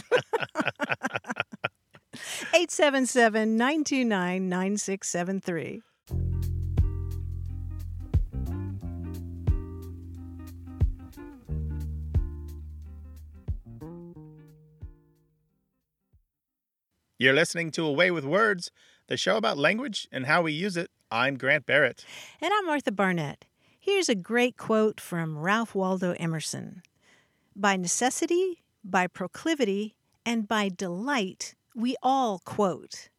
[2.53, 5.83] 877 929 9673.
[17.21, 18.71] You're listening to A Way with Words,
[19.09, 20.91] the show about language and how we use it.
[21.11, 22.07] I'm Grant Barrett.
[22.41, 23.45] And I'm Martha Barnett.
[23.79, 26.81] Here's a great quote from Ralph Waldo Emerson
[27.55, 33.10] By necessity, by proclivity, and by delight, we all quote.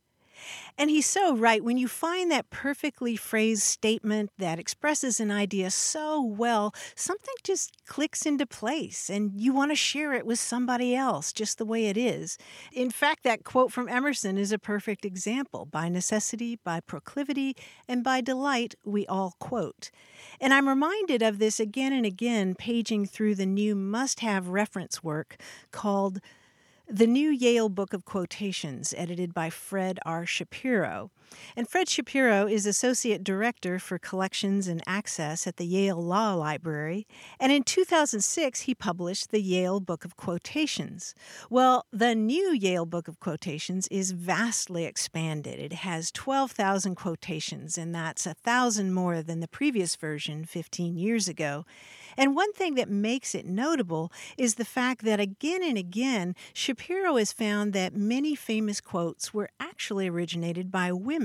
[0.77, 1.63] And he's so right.
[1.63, 7.85] When you find that perfectly phrased statement that expresses an idea so well, something just
[7.85, 11.87] clicks into place and you want to share it with somebody else just the way
[11.87, 12.37] it is.
[12.71, 15.65] In fact, that quote from Emerson is a perfect example.
[15.65, 17.55] By necessity, by proclivity,
[17.87, 19.91] and by delight, we all quote.
[20.39, 25.03] And I'm reminded of this again and again, paging through the new must have reference
[25.03, 25.37] work
[25.71, 26.19] called
[26.91, 30.25] the new Yale Book of Quotations, edited by Fred R.
[30.25, 31.09] Shapiro.
[31.55, 37.07] And Fred Shapiro is Associate Director for Collections and Access at the Yale Law Library.
[37.39, 41.13] And in 2006, he published the Yale Book of Quotations.
[41.49, 45.59] Well, the new Yale Book of Quotations is vastly expanded.
[45.59, 51.27] It has 12,000 quotations, and that's a thousand more than the previous version 15 years
[51.27, 51.65] ago.
[52.17, 57.15] And one thing that makes it notable is the fact that again and again, Shapiro
[57.15, 61.20] has found that many famous quotes were actually originated by women,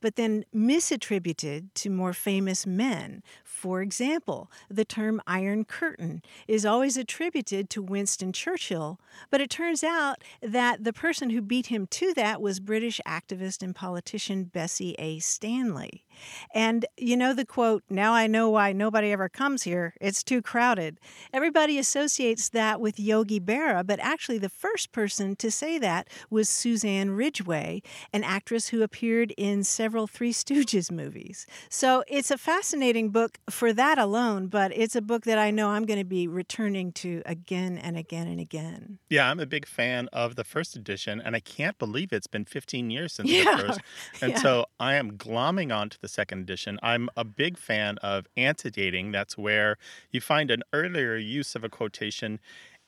[0.00, 3.22] but then misattributed to more famous men.
[3.44, 9.84] For example, the term Iron Curtain is always attributed to Winston Churchill, but it turns
[9.84, 14.94] out that the person who beat him to that was British activist and politician Bessie
[14.98, 15.18] A.
[15.18, 16.06] Stanley.
[16.54, 20.42] And you know the quote, now I know why nobody ever comes here, it's too
[20.42, 20.98] crowded.
[21.32, 26.48] Everybody associates that with Yogi Berra, but actually the first person to say that was
[26.48, 27.82] Suzanne Ridgeway,
[28.12, 31.46] an actress who appeared in several Three Stooges movies.
[31.68, 35.70] So it's a fascinating book for that alone, but it's a book that I know
[35.70, 38.98] I'm going to be returning to again and again and again.
[39.08, 42.44] Yeah, I'm a big fan of the first edition, and I can't believe it's been
[42.44, 43.80] 15 years since Yeah, the first.
[44.22, 44.38] And yeah.
[44.38, 46.78] so I am glomming onto the second edition.
[46.82, 49.12] I'm a big fan of antedating.
[49.12, 49.76] That's where
[50.10, 52.40] you find an earlier use of a quotation.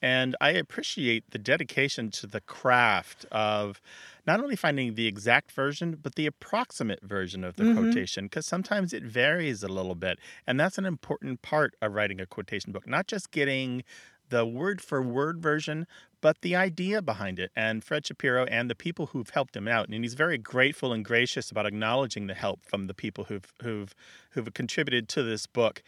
[0.04, 3.80] And I appreciate the dedication to the craft of
[4.26, 7.74] not only finding the exact version, but the approximate version of the Mhm.
[7.74, 10.18] quotation, because sometimes it varies a little bit.
[10.46, 13.82] And that's an important part of writing a quotation book, not just getting
[14.28, 15.86] the word for word version,
[16.22, 17.50] but the idea behind it.
[17.54, 21.04] And Fred Shapiro and the people who've helped him out, and he's very grateful and
[21.04, 23.94] gracious about acknowledging the help from the people who've who've
[24.30, 25.82] who've contributed to this book.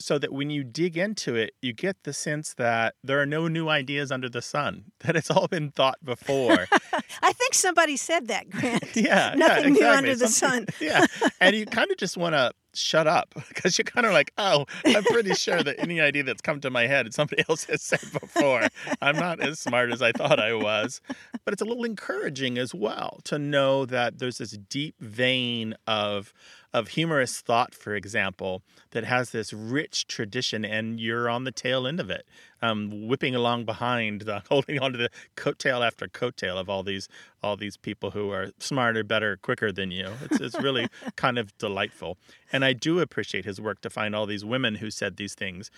[0.00, 3.48] So that when you dig into it, you get the sense that there are no
[3.48, 6.66] new ideas under the sun, that it's all been thought before.
[7.22, 8.84] I think somebody said that, Grant.
[8.94, 10.10] yeah, Nothing yeah, new exactly.
[10.10, 10.66] under the sun.
[10.80, 11.06] yeah,
[11.40, 14.66] and you kind of just want to shut up because you're kind of like, oh,
[14.84, 18.04] I'm pretty sure that any idea that's come to my head somebody else has said
[18.12, 18.68] before.
[19.00, 21.00] I'm not as smart as I thought I was,
[21.44, 26.32] but it's a little encouraging as well to know that there's this deep vein of
[26.72, 31.86] of humorous thought, for example, that has this rich tradition, and you're on the tail
[31.86, 32.26] end of it,
[32.62, 37.08] um, whipping along behind, the, holding onto the coattail after coattail of all these
[37.42, 40.10] all these people who are smarter, better, quicker than you.
[40.24, 42.18] It's, it's really kind of delightful,
[42.52, 45.70] and I do appreciate his work to find all these women who said these things.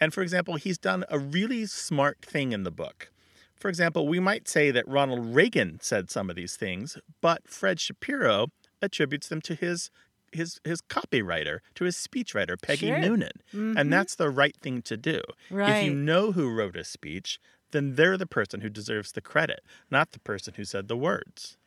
[0.00, 3.10] And for example, he's done a really smart thing in the book.
[3.56, 7.80] For example, we might say that Ronald Reagan said some of these things, but Fred
[7.80, 8.48] Shapiro
[8.80, 9.90] attributes them to his
[10.32, 12.98] his his copywriter, to his speechwriter, Peggy Sure.
[12.98, 13.42] Noonan.
[13.52, 13.78] Mhm.
[13.78, 15.20] And that's the right thing to do.
[15.50, 15.82] Right.
[15.82, 17.38] If you know who wrote a speech,
[17.72, 19.60] then they're the person who deserves the credit,
[19.90, 21.57] not the person who said the words.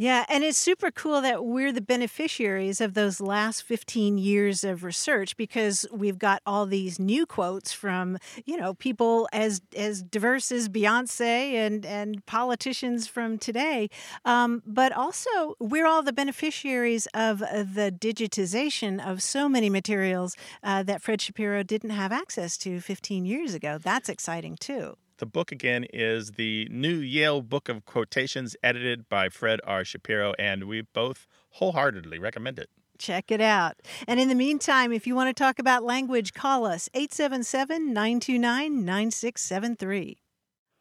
[0.00, 4.82] Yeah, and it's super cool that we're the beneficiaries of those last 15 years of
[4.82, 10.50] research because we've got all these new quotes from, you know, people as as diverse
[10.52, 13.90] as Beyonce and and politicians from today.
[14.24, 20.82] Um, but also, we're all the beneficiaries of the digitization of so many materials uh,
[20.84, 23.76] that Fred Shapiro didn't have access to 15 years ago.
[23.76, 24.96] That's exciting too.
[25.20, 29.84] The book again is the new Yale Book of Quotations, edited by Fred R.
[29.84, 32.70] Shapiro, and we both wholeheartedly recommend it.
[32.96, 33.74] Check it out.
[34.08, 38.82] And in the meantime, if you want to talk about language, call us 877 929
[38.82, 40.22] 9673.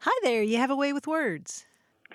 [0.04, 1.66] Hi there, you have a way with words.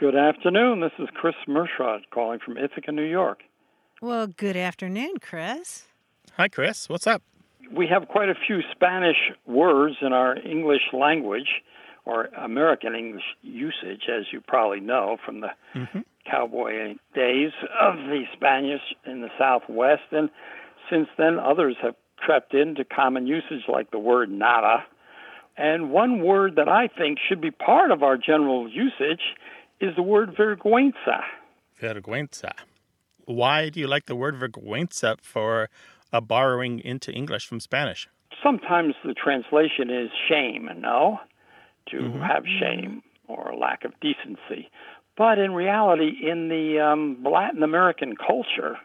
[0.01, 0.81] Good afternoon.
[0.81, 3.41] This is Chris Mershot calling from Ithaca, New York.
[4.01, 5.89] Well, good afternoon, Chris.
[6.39, 6.89] Hi, Chris.
[6.89, 7.23] What's up?
[7.71, 11.49] We have quite a few Spanish words in our English language
[12.05, 16.01] or American English usage, as you probably know from the Mm-hmm.
[16.31, 20.03] cowboy days of the Spanish in the Southwest.
[20.13, 20.31] And
[20.91, 24.85] since then, others have crept into common usage, like the word nada.
[25.57, 29.23] And one word that I think should be part of our general usage
[29.81, 31.23] is the word vergüenza.
[31.81, 32.53] Vergüenza.
[33.27, 35.69] Why do you like the word vergüenza for
[36.13, 38.09] a borrowing into English from Spanish?
[38.43, 41.21] Sometimes the translation is shame, no?
[41.91, 42.27] To Mhm.
[42.27, 44.71] have shame or lack of decency.
[45.17, 48.79] But in reality, in the um, Latin American culture,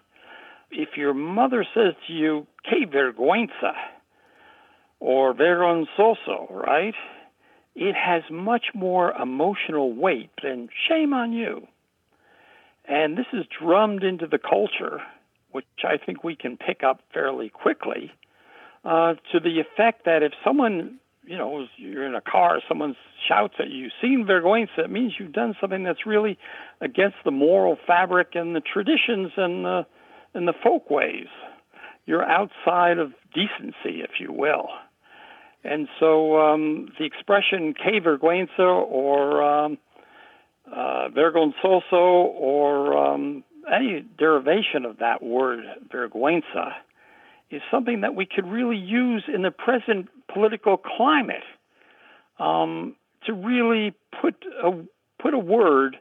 [0.71, 3.73] if your mother says to you, que vergüenza,
[4.99, 6.95] or vergonzoso, right?
[7.75, 11.67] It has much more emotional weight than shame on you.
[12.85, 15.01] And this is drummed into the culture,
[15.51, 18.11] which I think we can pick up fairly quickly,
[18.83, 20.99] uh, to the effect that if someone
[21.29, 22.95] you know, you're in a car, someone
[23.27, 26.39] shouts at you, sin vergüenza, it means you've done something that's really
[26.81, 29.85] against the moral fabric and the traditions and the,
[30.33, 31.27] and the folk ways.
[32.07, 34.69] You're outside of decency, if you will.
[35.63, 39.77] And so um, the expression que vergüenza or um,
[40.65, 45.59] uh, vergonzoso or um, any derivation of that word,
[45.93, 46.71] vergüenza,
[47.51, 51.43] is something that we could really use in the present political climate
[52.39, 52.95] um,
[53.25, 54.71] to really put a,
[55.21, 55.97] put a word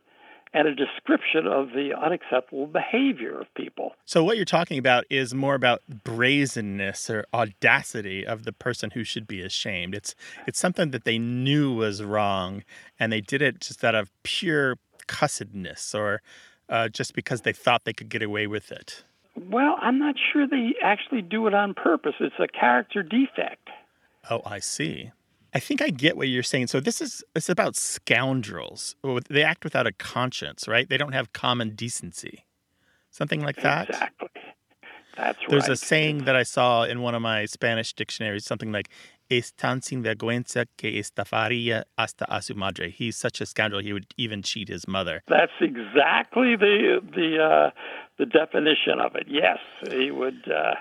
[0.55, 3.93] and a description of the unacceptable behavior of people.
[4.07, 9.05] So, what you're talking about is more about brazenness or audacity of the person who
[9.05, 9.95] should be ashamed.
[9.95, 10.15] It's
[10.47, 12.65] it's something that they knew was wrong,
[12.99, 14.77] and they did it just out of pure
[15.07, 16.23] cussedness or
[16.69, 19.05] uh, just because they thought they could get away with it.
[19.51, 22.15] Well, I'm not sure they actually do it on purpose.
[22.21, 23.69] It's a character defect.
[24.31, 25.13] Oh, I see.
[25.55, 26.67] I think I get what you're saying.
[26.67, 28.97] So this is it's about scoundrels.
[29.03, 30.89] Oh, they act without a conscience, right?
[30.89, 32.45] They don't have common decency.
[33.11, 33.89] Something like that.
[33.89, 34.29] Exactly.
[35.17, 35.73] That's There's right.
[35.73, 38.89] a saying that I saw in one of my Spanish dictionaries, something like
[39.31, 43.93] "Es tan sin vergüenza que estafaría hasta a su madre." He's such a scoundrel he
[43.93, 45.23] would even cheat his mother.
[45.29, 47.71] That's exactly the the uh,
[48.19, 49.27] the definition of it.
[49.29, 49.59] Yes,
[49.91, 50.51] he would.
[50.51, 50.75] Uh,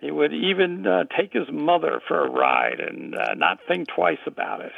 [0.00, 4.18] he would even uh, take his mother for a ride and uh, not think twice
[4.26, 4.72] about it.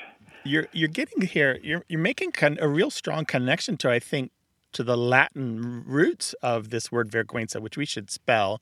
[0.45, 1.59] You're you're getting here.
[1.63, 4.33] You're you're making con- a real strong connection to I think
[4.73, 8.61] to the Latin roots of this word vergüenza, which we should spell.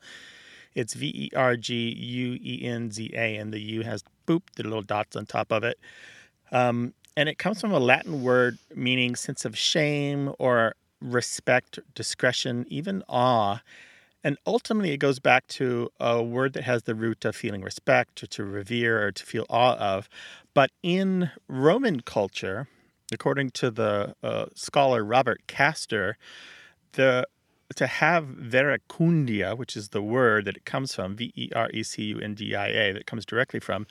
[0.74, 4.42] It's V E R G U E N Z A, and the U has boop
[4.56, 5.78] the little dots on top of it.
[6.52, 12.66] Um, and it comes from a Latin word meaning sense of shame or respect, discretion,
[12.68, 13.60] even awe.
[14.22, 18.22] And ultimately, it goes back to a word that has the root of feeling respect
[18.22, 20.08] or to revere or to feel awe of.
[20.52, 22.68] But in Roman culture,
[23.12, 26.14] according to the uh, scholar Robert Kaster,
[26.92, 27.26] the
[27.76, 31.82] to have verecundia, which is the word that it comes from, V E R E
[31.82, 33.86] C U N D I A, that comes directly from,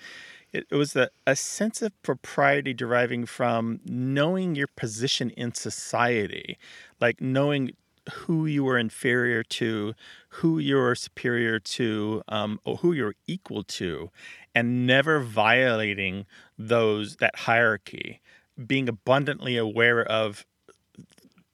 [0.52, 6.58] it, it was a, a sense of propriety deriving from knowing your position in society,
[7.00, 7.72] like knowing
[8.14, 9.94] who you were inferior to,
[10.30, 14.10] who you were superior to, um, or who you're equal to,
[14.56, 16.26] and never violating
[16.58, 18.20] those that hierarchy.
[18.66, 20.46] Being abundantly aware of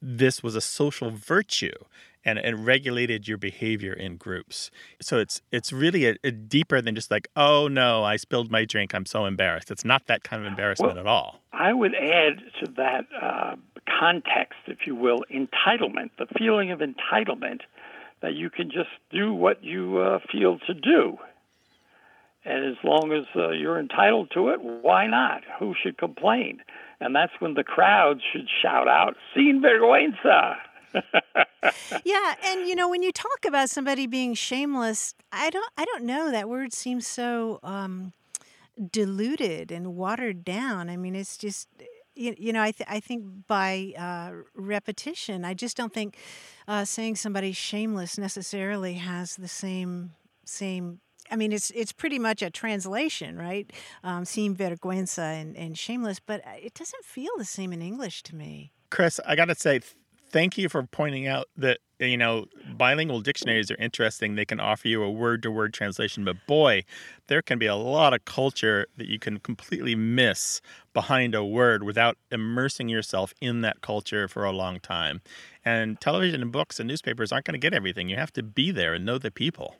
[0.00, 1.72] this was a social virtue
[2.26, 4.70] and it regulated your behavior in groups.
[5.00, 8.64] So it's it's really a, a deeper than just like, oh no, I spilled my
[8.64, 8.94] drink.
[8.94, 9.70] I'm so embarrassed.
[9.70, 11.40] It's not that kind of embarrassment Well, at all.
[11.52, 13.54] I would add to that uh,
[13.98, 17.60] context, if you will, entitlement, the feeling of entitlement
[18.20, 21.16] that you can just do what you uh, feel to do.
[22.44, 25.42] And as long as uh, you're entitled to it, why not?
[25.58, 26.60] Who should complain?
[27.00, 30.56] And that's when the crowd should shout out, sin vergüenza.
[32.04, 36.04] yeah, and you know when you talk about somebody being shameless, I don't I don't
[36.04, 38.12] know that word seems so um,
[38.90, 40.88] diluted and watered down.
[40.88, 41.68] I mean, it's just
[42.14, 46.16] you, you know I th- I think by uh, repetition, I just don't think
[46.68, 50.12] uh, saying somebody's shameless necessarily has the same
[50.44, 51.00] same.
[51.30, 53.70] I mean, it's it's pretty much a translation, right?
[54.04, 58.22] Um, sin vergüenza and, and shameless, but uh, it doesn't feel the same in English
[58.24, 58.72] to me.
[58.90, 59.80] Chris, I got to say,
[60.30, 62.46] thank you for pointing out that, you know,
[62.76, 64.34] bilingual dictionaries are interesting.
[64.34, 66.84] They can offer you a word to word translation, but boy,
[67.28, 70.60] there can be a lot of culture that you can completely miss
[70.92, 75.20] behind a word without immersing yourself in that culture for a long time.
[75.64, 78.08] And television and books and newspapers aren't going to get everything.
[78.08, 79.76] You have to be there and know the people.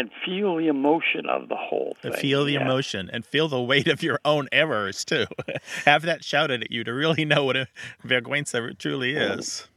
[0.00, 2.12] And feel the emotion of the whole thing.
[2.14, 2.62] Feel the yeah.
[2.62, 5.26] emotion and feel the weight of your own errors too.
[5.84, 7.68] Have that shouted at you to really know what a
[8.04, 9.68] vergüenza truly is.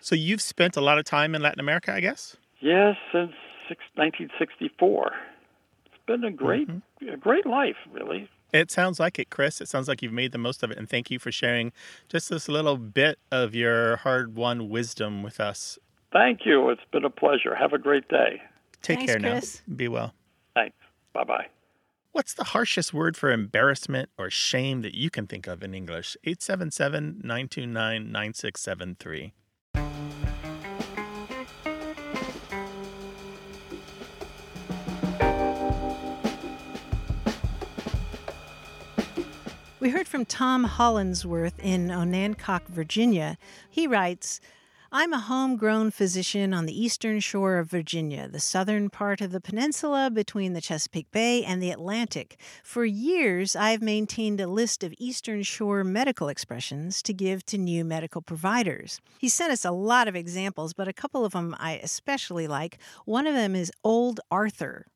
[0.00, 2.36] So you've spent a lot of time in Latin America, I guess.
[2.60, 3.32] Yes, since
[3.68, 5.12] six, 1964.
[5.86, 7.08] It's been a great, Mm-hmm.
[7.08, 8.28] a great life, really.
[8.52, 9.60] It sounds like it, Chris.
[9.60, 11.72] It sounds like you've made the most of it, and thank you for sharing
[12.08, 15.78] just this little bit of your hard-won wisdom with us.
[16.12, 16.70] Thank you.
[16.70, 17.56] It's been a pleasure.
[17.56, 18.40] Have a great day.
[18.86, 19.62] Take Thanks, care Chris.
[19.66, 19.74] now.
[19.74, 20.14] Be well.
[20.54, 20.76] Thanks.
[21.12, 21.46] Bye bye.
[22.12, 26.16] What's the harshest word for embarrassment or shame that you can think of in English?
[26.22, 29.32] 877 929 9673.
[39.80, 43.36] We heard from Tom Hollinsworth in Onancock, Virginia.
[43.68, 44.40] He writes
[44.98, 49.42] I'm a homegrown physician on the eastern shore of Virginia, the southern part of the
[49.42, 52.40] peninsula between the Chesapeake Bay and the Atlantic.
[52.64, 57.84] For years, I've maintained a list of eastern shore medical expressions to give to new
[57.84, 58.98] medical providers.
[59.18, 62.78] He sent us a lot of examples, but a couple of them I especially like.
[63.04, 64.86] One of them is Old Arthur.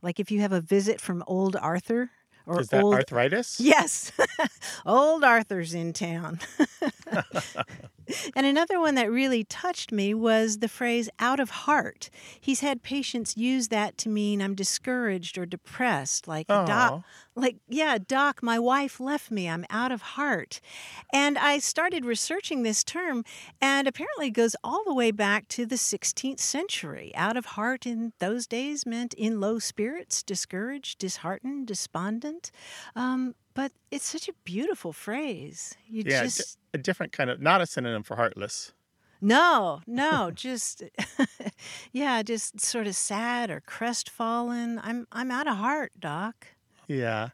[0.00, 2.10] Like if you have a visit from Old Arthur,
[2.46, 3.60] or Is that old arthritis?
[3.60, 4.10] Yes.
[4.86, 6.40] Old Arthur's in town.
[8.36, 12.10] and another one that really touched me was the phrase out of heart.
[12.40, 16.64] He's had patients use that to mean I'm discouraged or depressed, like Aw.
[16.64, 19.48] doc, like yeah, doc, my wife left me.
[19.48, 20.60] I'm out of heart.
[21.12, 23.24] And I started researching this term
[23.60, 27.12] and apparently it goes all the way back to the 16th century.
[27.14, 32.50] Out of heart in those days meant in low spirits, discouraged, disheartened, despondent.
[32.94, 35.76] Um, but it's such a beautiful phrase.
[35.86, 38.72] You yeah, just a different kind of, not a synonym for heartless.
[39.20, 40.82] no, no, just
[41.92, 44.80] yeah, just sort of sad or crestfallen.
[44.82, 46.48] I'm I'm out of heart, doc.
[46.88, 47.30] Yeah.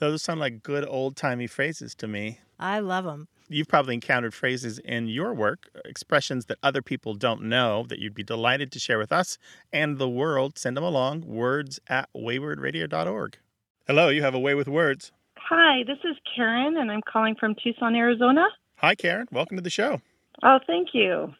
[0.00, 2.38] Those sound like good old timey phrases to me.
[2.60, 3.26] I love them.
[3.48, 8.14] You've probably encountered phrases in your work, expressions that other people don't know that you'd
[8.14, 9.38] be delighted to share with us
[9.72, 10.58] and the world.
[10.58, 13.38] Send them along, words at waywordradio.org.
[13.86, 15.12] Hello, you have a way with words.
[15.38, 18.46] Hi, this is Karen, and I'm calling from Tucson, Arizona.
[18.78, 19.26] Hi, Karen.
[19.32, 20.00] Welcome to the show.
[20.42, 21.34] Oh, thank you.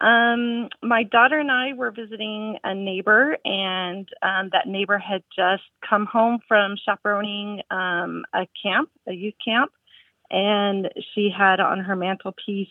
[0.00, 5.64] Um, my daughter and I were visiting a neighbor, and um, that neighbor had just
[5.88, 9.70] come home from chaperoning um, a camp, a youth camp,
[10.30, 12.68] and she had on her mantelpiece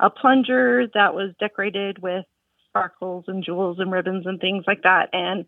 [0.00, 2.26] a plunger that was decorated with
[2.68, 5.08] sparkles and jewels and ribbons and things like that.
[5.14, 5.46] And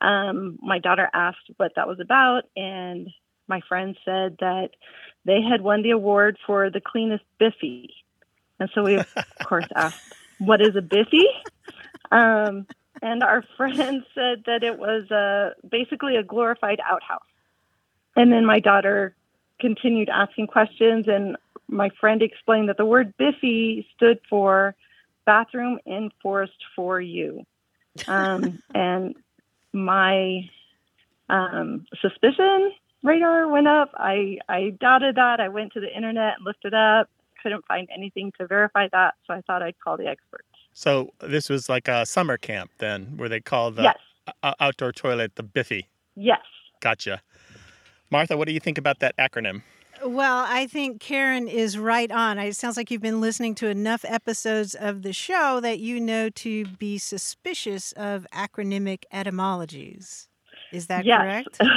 [0.00, 3.08] um, my daughter asked what that was about, and
[3.48, 4.70] my friend said that
[5.24, 7.94] they had won the award for the cleanest biffy.
[8.58, 9.06] And so we, of
[9.44, 11.26] course, asked, What is a biffy?
[12.10, 12.66] Um,
[13.02, 17.22] and our friend said that it was uh, basically a glorified outhouse.
[18.16, 19.14] And then my daughter
[19.60, 21.36] continued asking questions, and
[21.68, 24.74] my friend explained that the word biffy stood for
[25.26, 27.44] bathroom in forest for you.
[28.06, 29.16] Um, and
[29.72, 30.48] my
[31.28, 32.72] um, suspicion
[33.02, 33.90] radar went up.
[33.94, 35.40] I, I doubted that.
[35.40, 37.08] I went to the internet, and looked it up,
[37.42, 39.14] couldn't find anything to verify that.
[39.26, 40.44] So I thought I'd call the experts.
[40.72, 43.98] So this was like a summer camp then, where they call the Yes.
[44.42, 45.88] o- outdoor toilet the Biffy.
[46.16, 46.40] Yes.
[46.80, 47.22] Gotcha.
[48.10, 49.62] Martha, what do you think about that acronym?
[50.04, 52.38] Well, I think Karen is right on.
[52.38, 56.30] It sounds like you've been listening to enough episodes of the show that you know
[56.30, 60.29] to be suspicious of acronymic etymologies.
[60.72, 61.44] Is that Yes.
[61.56, 61.60] correct?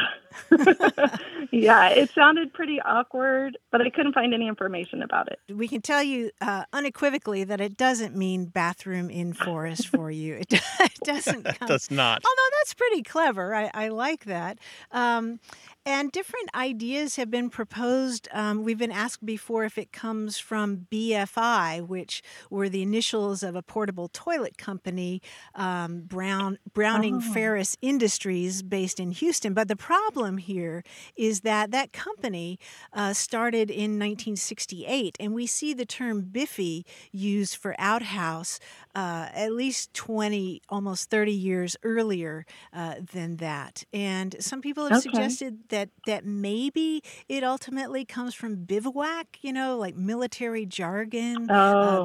[1.52, 5.40] yeah, it sounded pretty awkward, but I couldn't find any information about it.
[5.54, 10.36] We can tell you uh, unequivocally that it doesn't mean bathroom in forest for you.
[10.36, 11.44] It, it doesn't.
[11.44, 12.24] Come- does not.
[12.26, 13.54] Although that's pretty clever.
[13.54, 14.58] I, I like that.
[14.92, 15.40] Um,
[15.86, 18.28] and different ideas have been proposed.
[18.32, 23.56] Um, we've been asked before if it comes from BFI, which were the initials of
[23.56, 25.22] a portable toilet company,
[25.56, 27.34] um, Brown Browning Oh.
[27.34, 29.54] Ferris Industries, based in Houston.
[29.54, 30.84] But the problem here
[31.16, 32.60] is that that company
[32.94, 38.60] uh, started in 1968, and we see the term biffy used for outhouse
[38.96, 43.84] uh, at least 20, almost 30 years earlier uh, than that.
[43.94, 45.38] And some people have Okay.
[45.38, 51.50] suggested that that maybe it ultimately comes from bivouac, you know, like military jargon.
[51.50, 52.02] Oh, uh,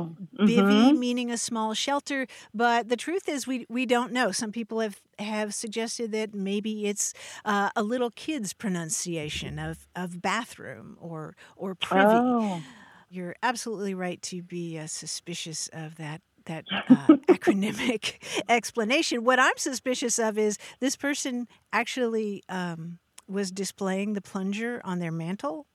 [0.46, 0.94] bivvy mhm.
[0.94, 2.26] meaning a small shelter.
[2.54, 4.32] But the truth is, we we don't know.
[4.32, 7.12] Some people have have suggested that maybe it's
[7.44, 12.24] uh, a little kid's pronunciation of of bathroom or or privy.
[12.30, 12.64] Oh.
[13.08, 16.94] You're absolutely right to be uh, suspicious of that that uh,
[17.28, 18.14] acronymic
[18.48, 19.24] explanation.
[19.24, 25.12] What I'm suspicious of is this person actually um, was displaying the plunger on their
[25.12, 25.66] mantle.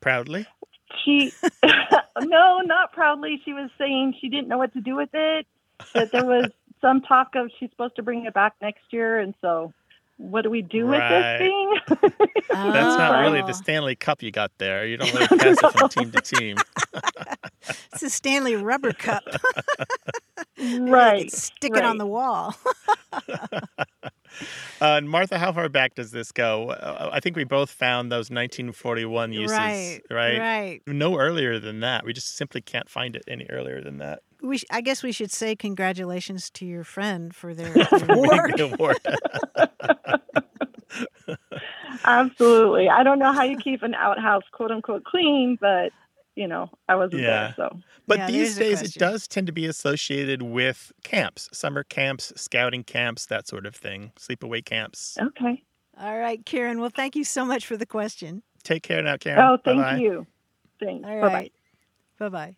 [0.00, 0.46] Proudly.
[1.04, 1.32] She,
[2.20, 3.40] no, not proudly.
[3.44, 5.46] She was saying she didn't know what to do with it.
[5.94, 9.34] That there was some talk of she's supposed to bring it back next year, and
[9.40, 9.72] so
[10.16, 11.78] what do we do with this thing?
[12.50, 13.46] That's not really Oh.
[13.46, 14.86] the Stanley Cup you got there.
[14.86, 16.56] You don't really pass it from team to team.
[17.92, 19.22] It's a Stanley rubber cup.
[20.58, 21.30] right.
[21.30, 22.54] Stick it on the wall.
[24.80, 26.70] Uh, and Martha, how far back does this go?
[26.70, 30.38] Uh, I think we both found those 1941 uses, Right, right?
[30.40, 30.80] right.
[30.88, 32.04] No earlier than that.
[32.04, 34.22] We just simply can't find it any earlier than that.
[34.42, 38.54] we sh- I guess we should say congratulations to your friend for their Winning award.
[38.56, 38.98] the award.
[42.04, 42.88] Absolutely.
[42.88, 45.92] I don't know how you keep an outhouse quote unquote clean, but
[46.36, 47.28] you know, I wasn't Yeah.
[47.28, 47.54] there.
[47.56, 52.32] So But Yeah, these days, it does tend to be associated with camps, summer camps,
[52.36, 55.16] scouting camps, that sort of thing, sleepaway camps.
[55.20, 55.62] okay.
[55.98, 56.80] All right, Karen.
[56.80, 58.42] Well, thank you so much for the question.
[58.64, 59.40] Take care now, Karen.
[59.42, 59.98] Oh, thank Bye-bye.
[59.98, 60.26] you.
[60.80, 61.06] Thanks.
[61.06, 61.50] All Bye bye.
[62.18, 62.56] Bye bye.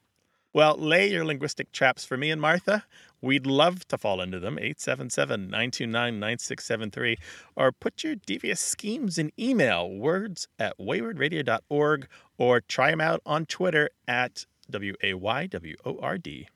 [0.52, 2.84] Well, lay your linguistic traps for me and Martha.
[3.20, 4.56] We'd love to fall into them.
[4.58, 7.16] 877 929 9673.
[7.56, 12.06] Or put your devious schemes in email, words at waywordradio.org,
[12.38, 16.48] or try them out on Twitter at W A Y W O R D.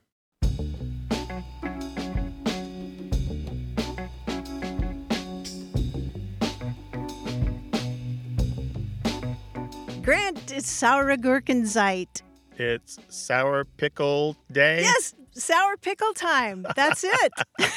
[10.02, 12.22] Grant, it's Sauregurkenzeit.
[12.56, 14.80] It's Sour Pickle Day.
[14.80, 16.66] Yes, sour pickle time.
[16.74, 17.32] That's it.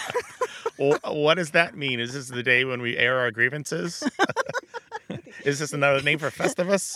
[0.78, 2.00] Well, what does that mean?
[2.00, 4.04] Is this the day when we air our grievances?
[5.46, 6.96] Is this another name for Festivus?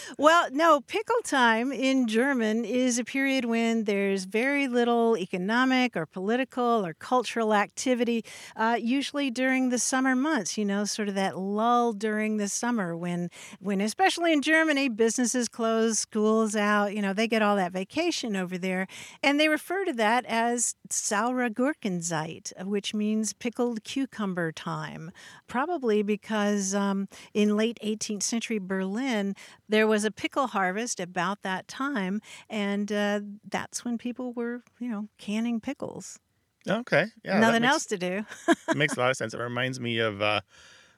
[0.17, 6.05] Well, no, pickle time in German is a period when there's very little economic or
[6.05, 8.25] political or cultural activity,
[8.57, 12.95] uh, usually during the summer months, you know, sort of that lull during the summer
[12.95, 17.71] when, when especially in Germany, businesses close, schools out, you know, they get all that
[17.71, 18.87] vacation over there.
[19.23, 25.11] And they refer to that as saure Gurkenzeit, which means pickled cucumber time,
[25.47, 29.35] probably because um, in late 18th century Berlin,
[29.69, 34.87] there was a pickle harvest about that time, and uh, that's when people were, you
[34.89, 36.19] know, canning pickles.
[36.67, 37.05] Okay.
[37.25, 37.39] Yeah.
[37.39, 38.25] Nothing makes- else to do.
[38.69, 39.33] it makes a lot of sense.
[39.33, 40.41] It reminds me of uh,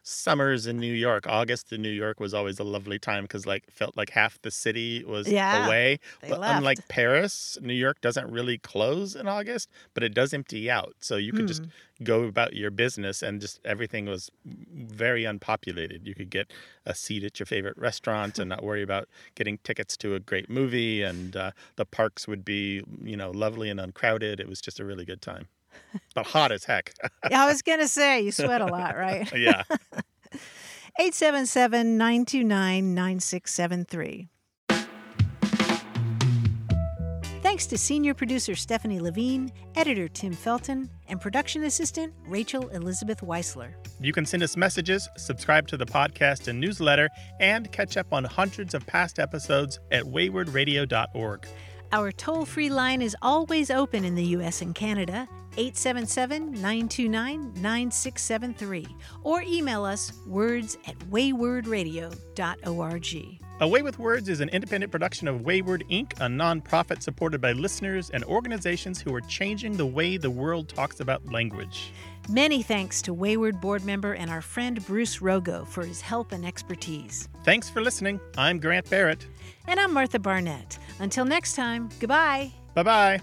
[0.04, 1.26] summers in New York.
[1.28, 4.52] August in New York was always a lovely time because like felt like half the
[4.52, 6.00] city was Yeah, away.
[6.28, 6.58] but left.
[6.58, 10.94] unlike Paris, New York doesn't really close in August, but it does empty out.
[11.00, 12.04] So you could just Hmm.
[12.04, 16.06] go about your business and just everything was very unpopulated.
[16.06, 16.52] You could get
[16.86, 20.50] a seat at your favorite restaurant and not worry about getting tickets to a great
[20.50, 24.40] movie and uh, the parks would be, you know, lovely and uncrowded.
[24.40, 25.48] It was just a really good time.
[26.16, 26.94] But hot as heck.
[27.30, 29.32] Yeah, I was going to say, you sweat a lot, right?
[29.36, 29.64] yeah.
[31.00, 34.30] 877 929 9673.
[37.54, 43.74] Thanks to senior producer Stefanie Levine, editor Tim Felten, and production assistant Rachel Elizabeth Weissler.
[44.00, 47.10] You can send us messages, subscribe to the podcast and newsletter,
[47.40, 51.48] and catch up on hundreds of past episodes at waywordradio.org.
[51.92, 54.64] Our toll free line is always open in the U.S.
[54.64, 58.88] and Canada, 877 929 9673,
[59.24, 63.40] or email us words at waywordradio.org.
[63.60, 67.52] A Way with Words is an independent production of Wayword Inc., a nonprofit supported by
[67.54, 71.94] listeners and organizations who are changing the way the world talks about language.
[72.28, 76.46] Many thanks to Wayword board member and our friend Bruce Rogow for his help and
[76.46, 77.30] expertise.
[77.44, 78.20] Thanks for listening.
[78.38, 79.28] I'm Grant Barrett.
[79.68, 80.80] And I'm Martha Barnett.
[81.00, 82.52] Until next time, goodbye.
[82.74, 83.22] Bye bye.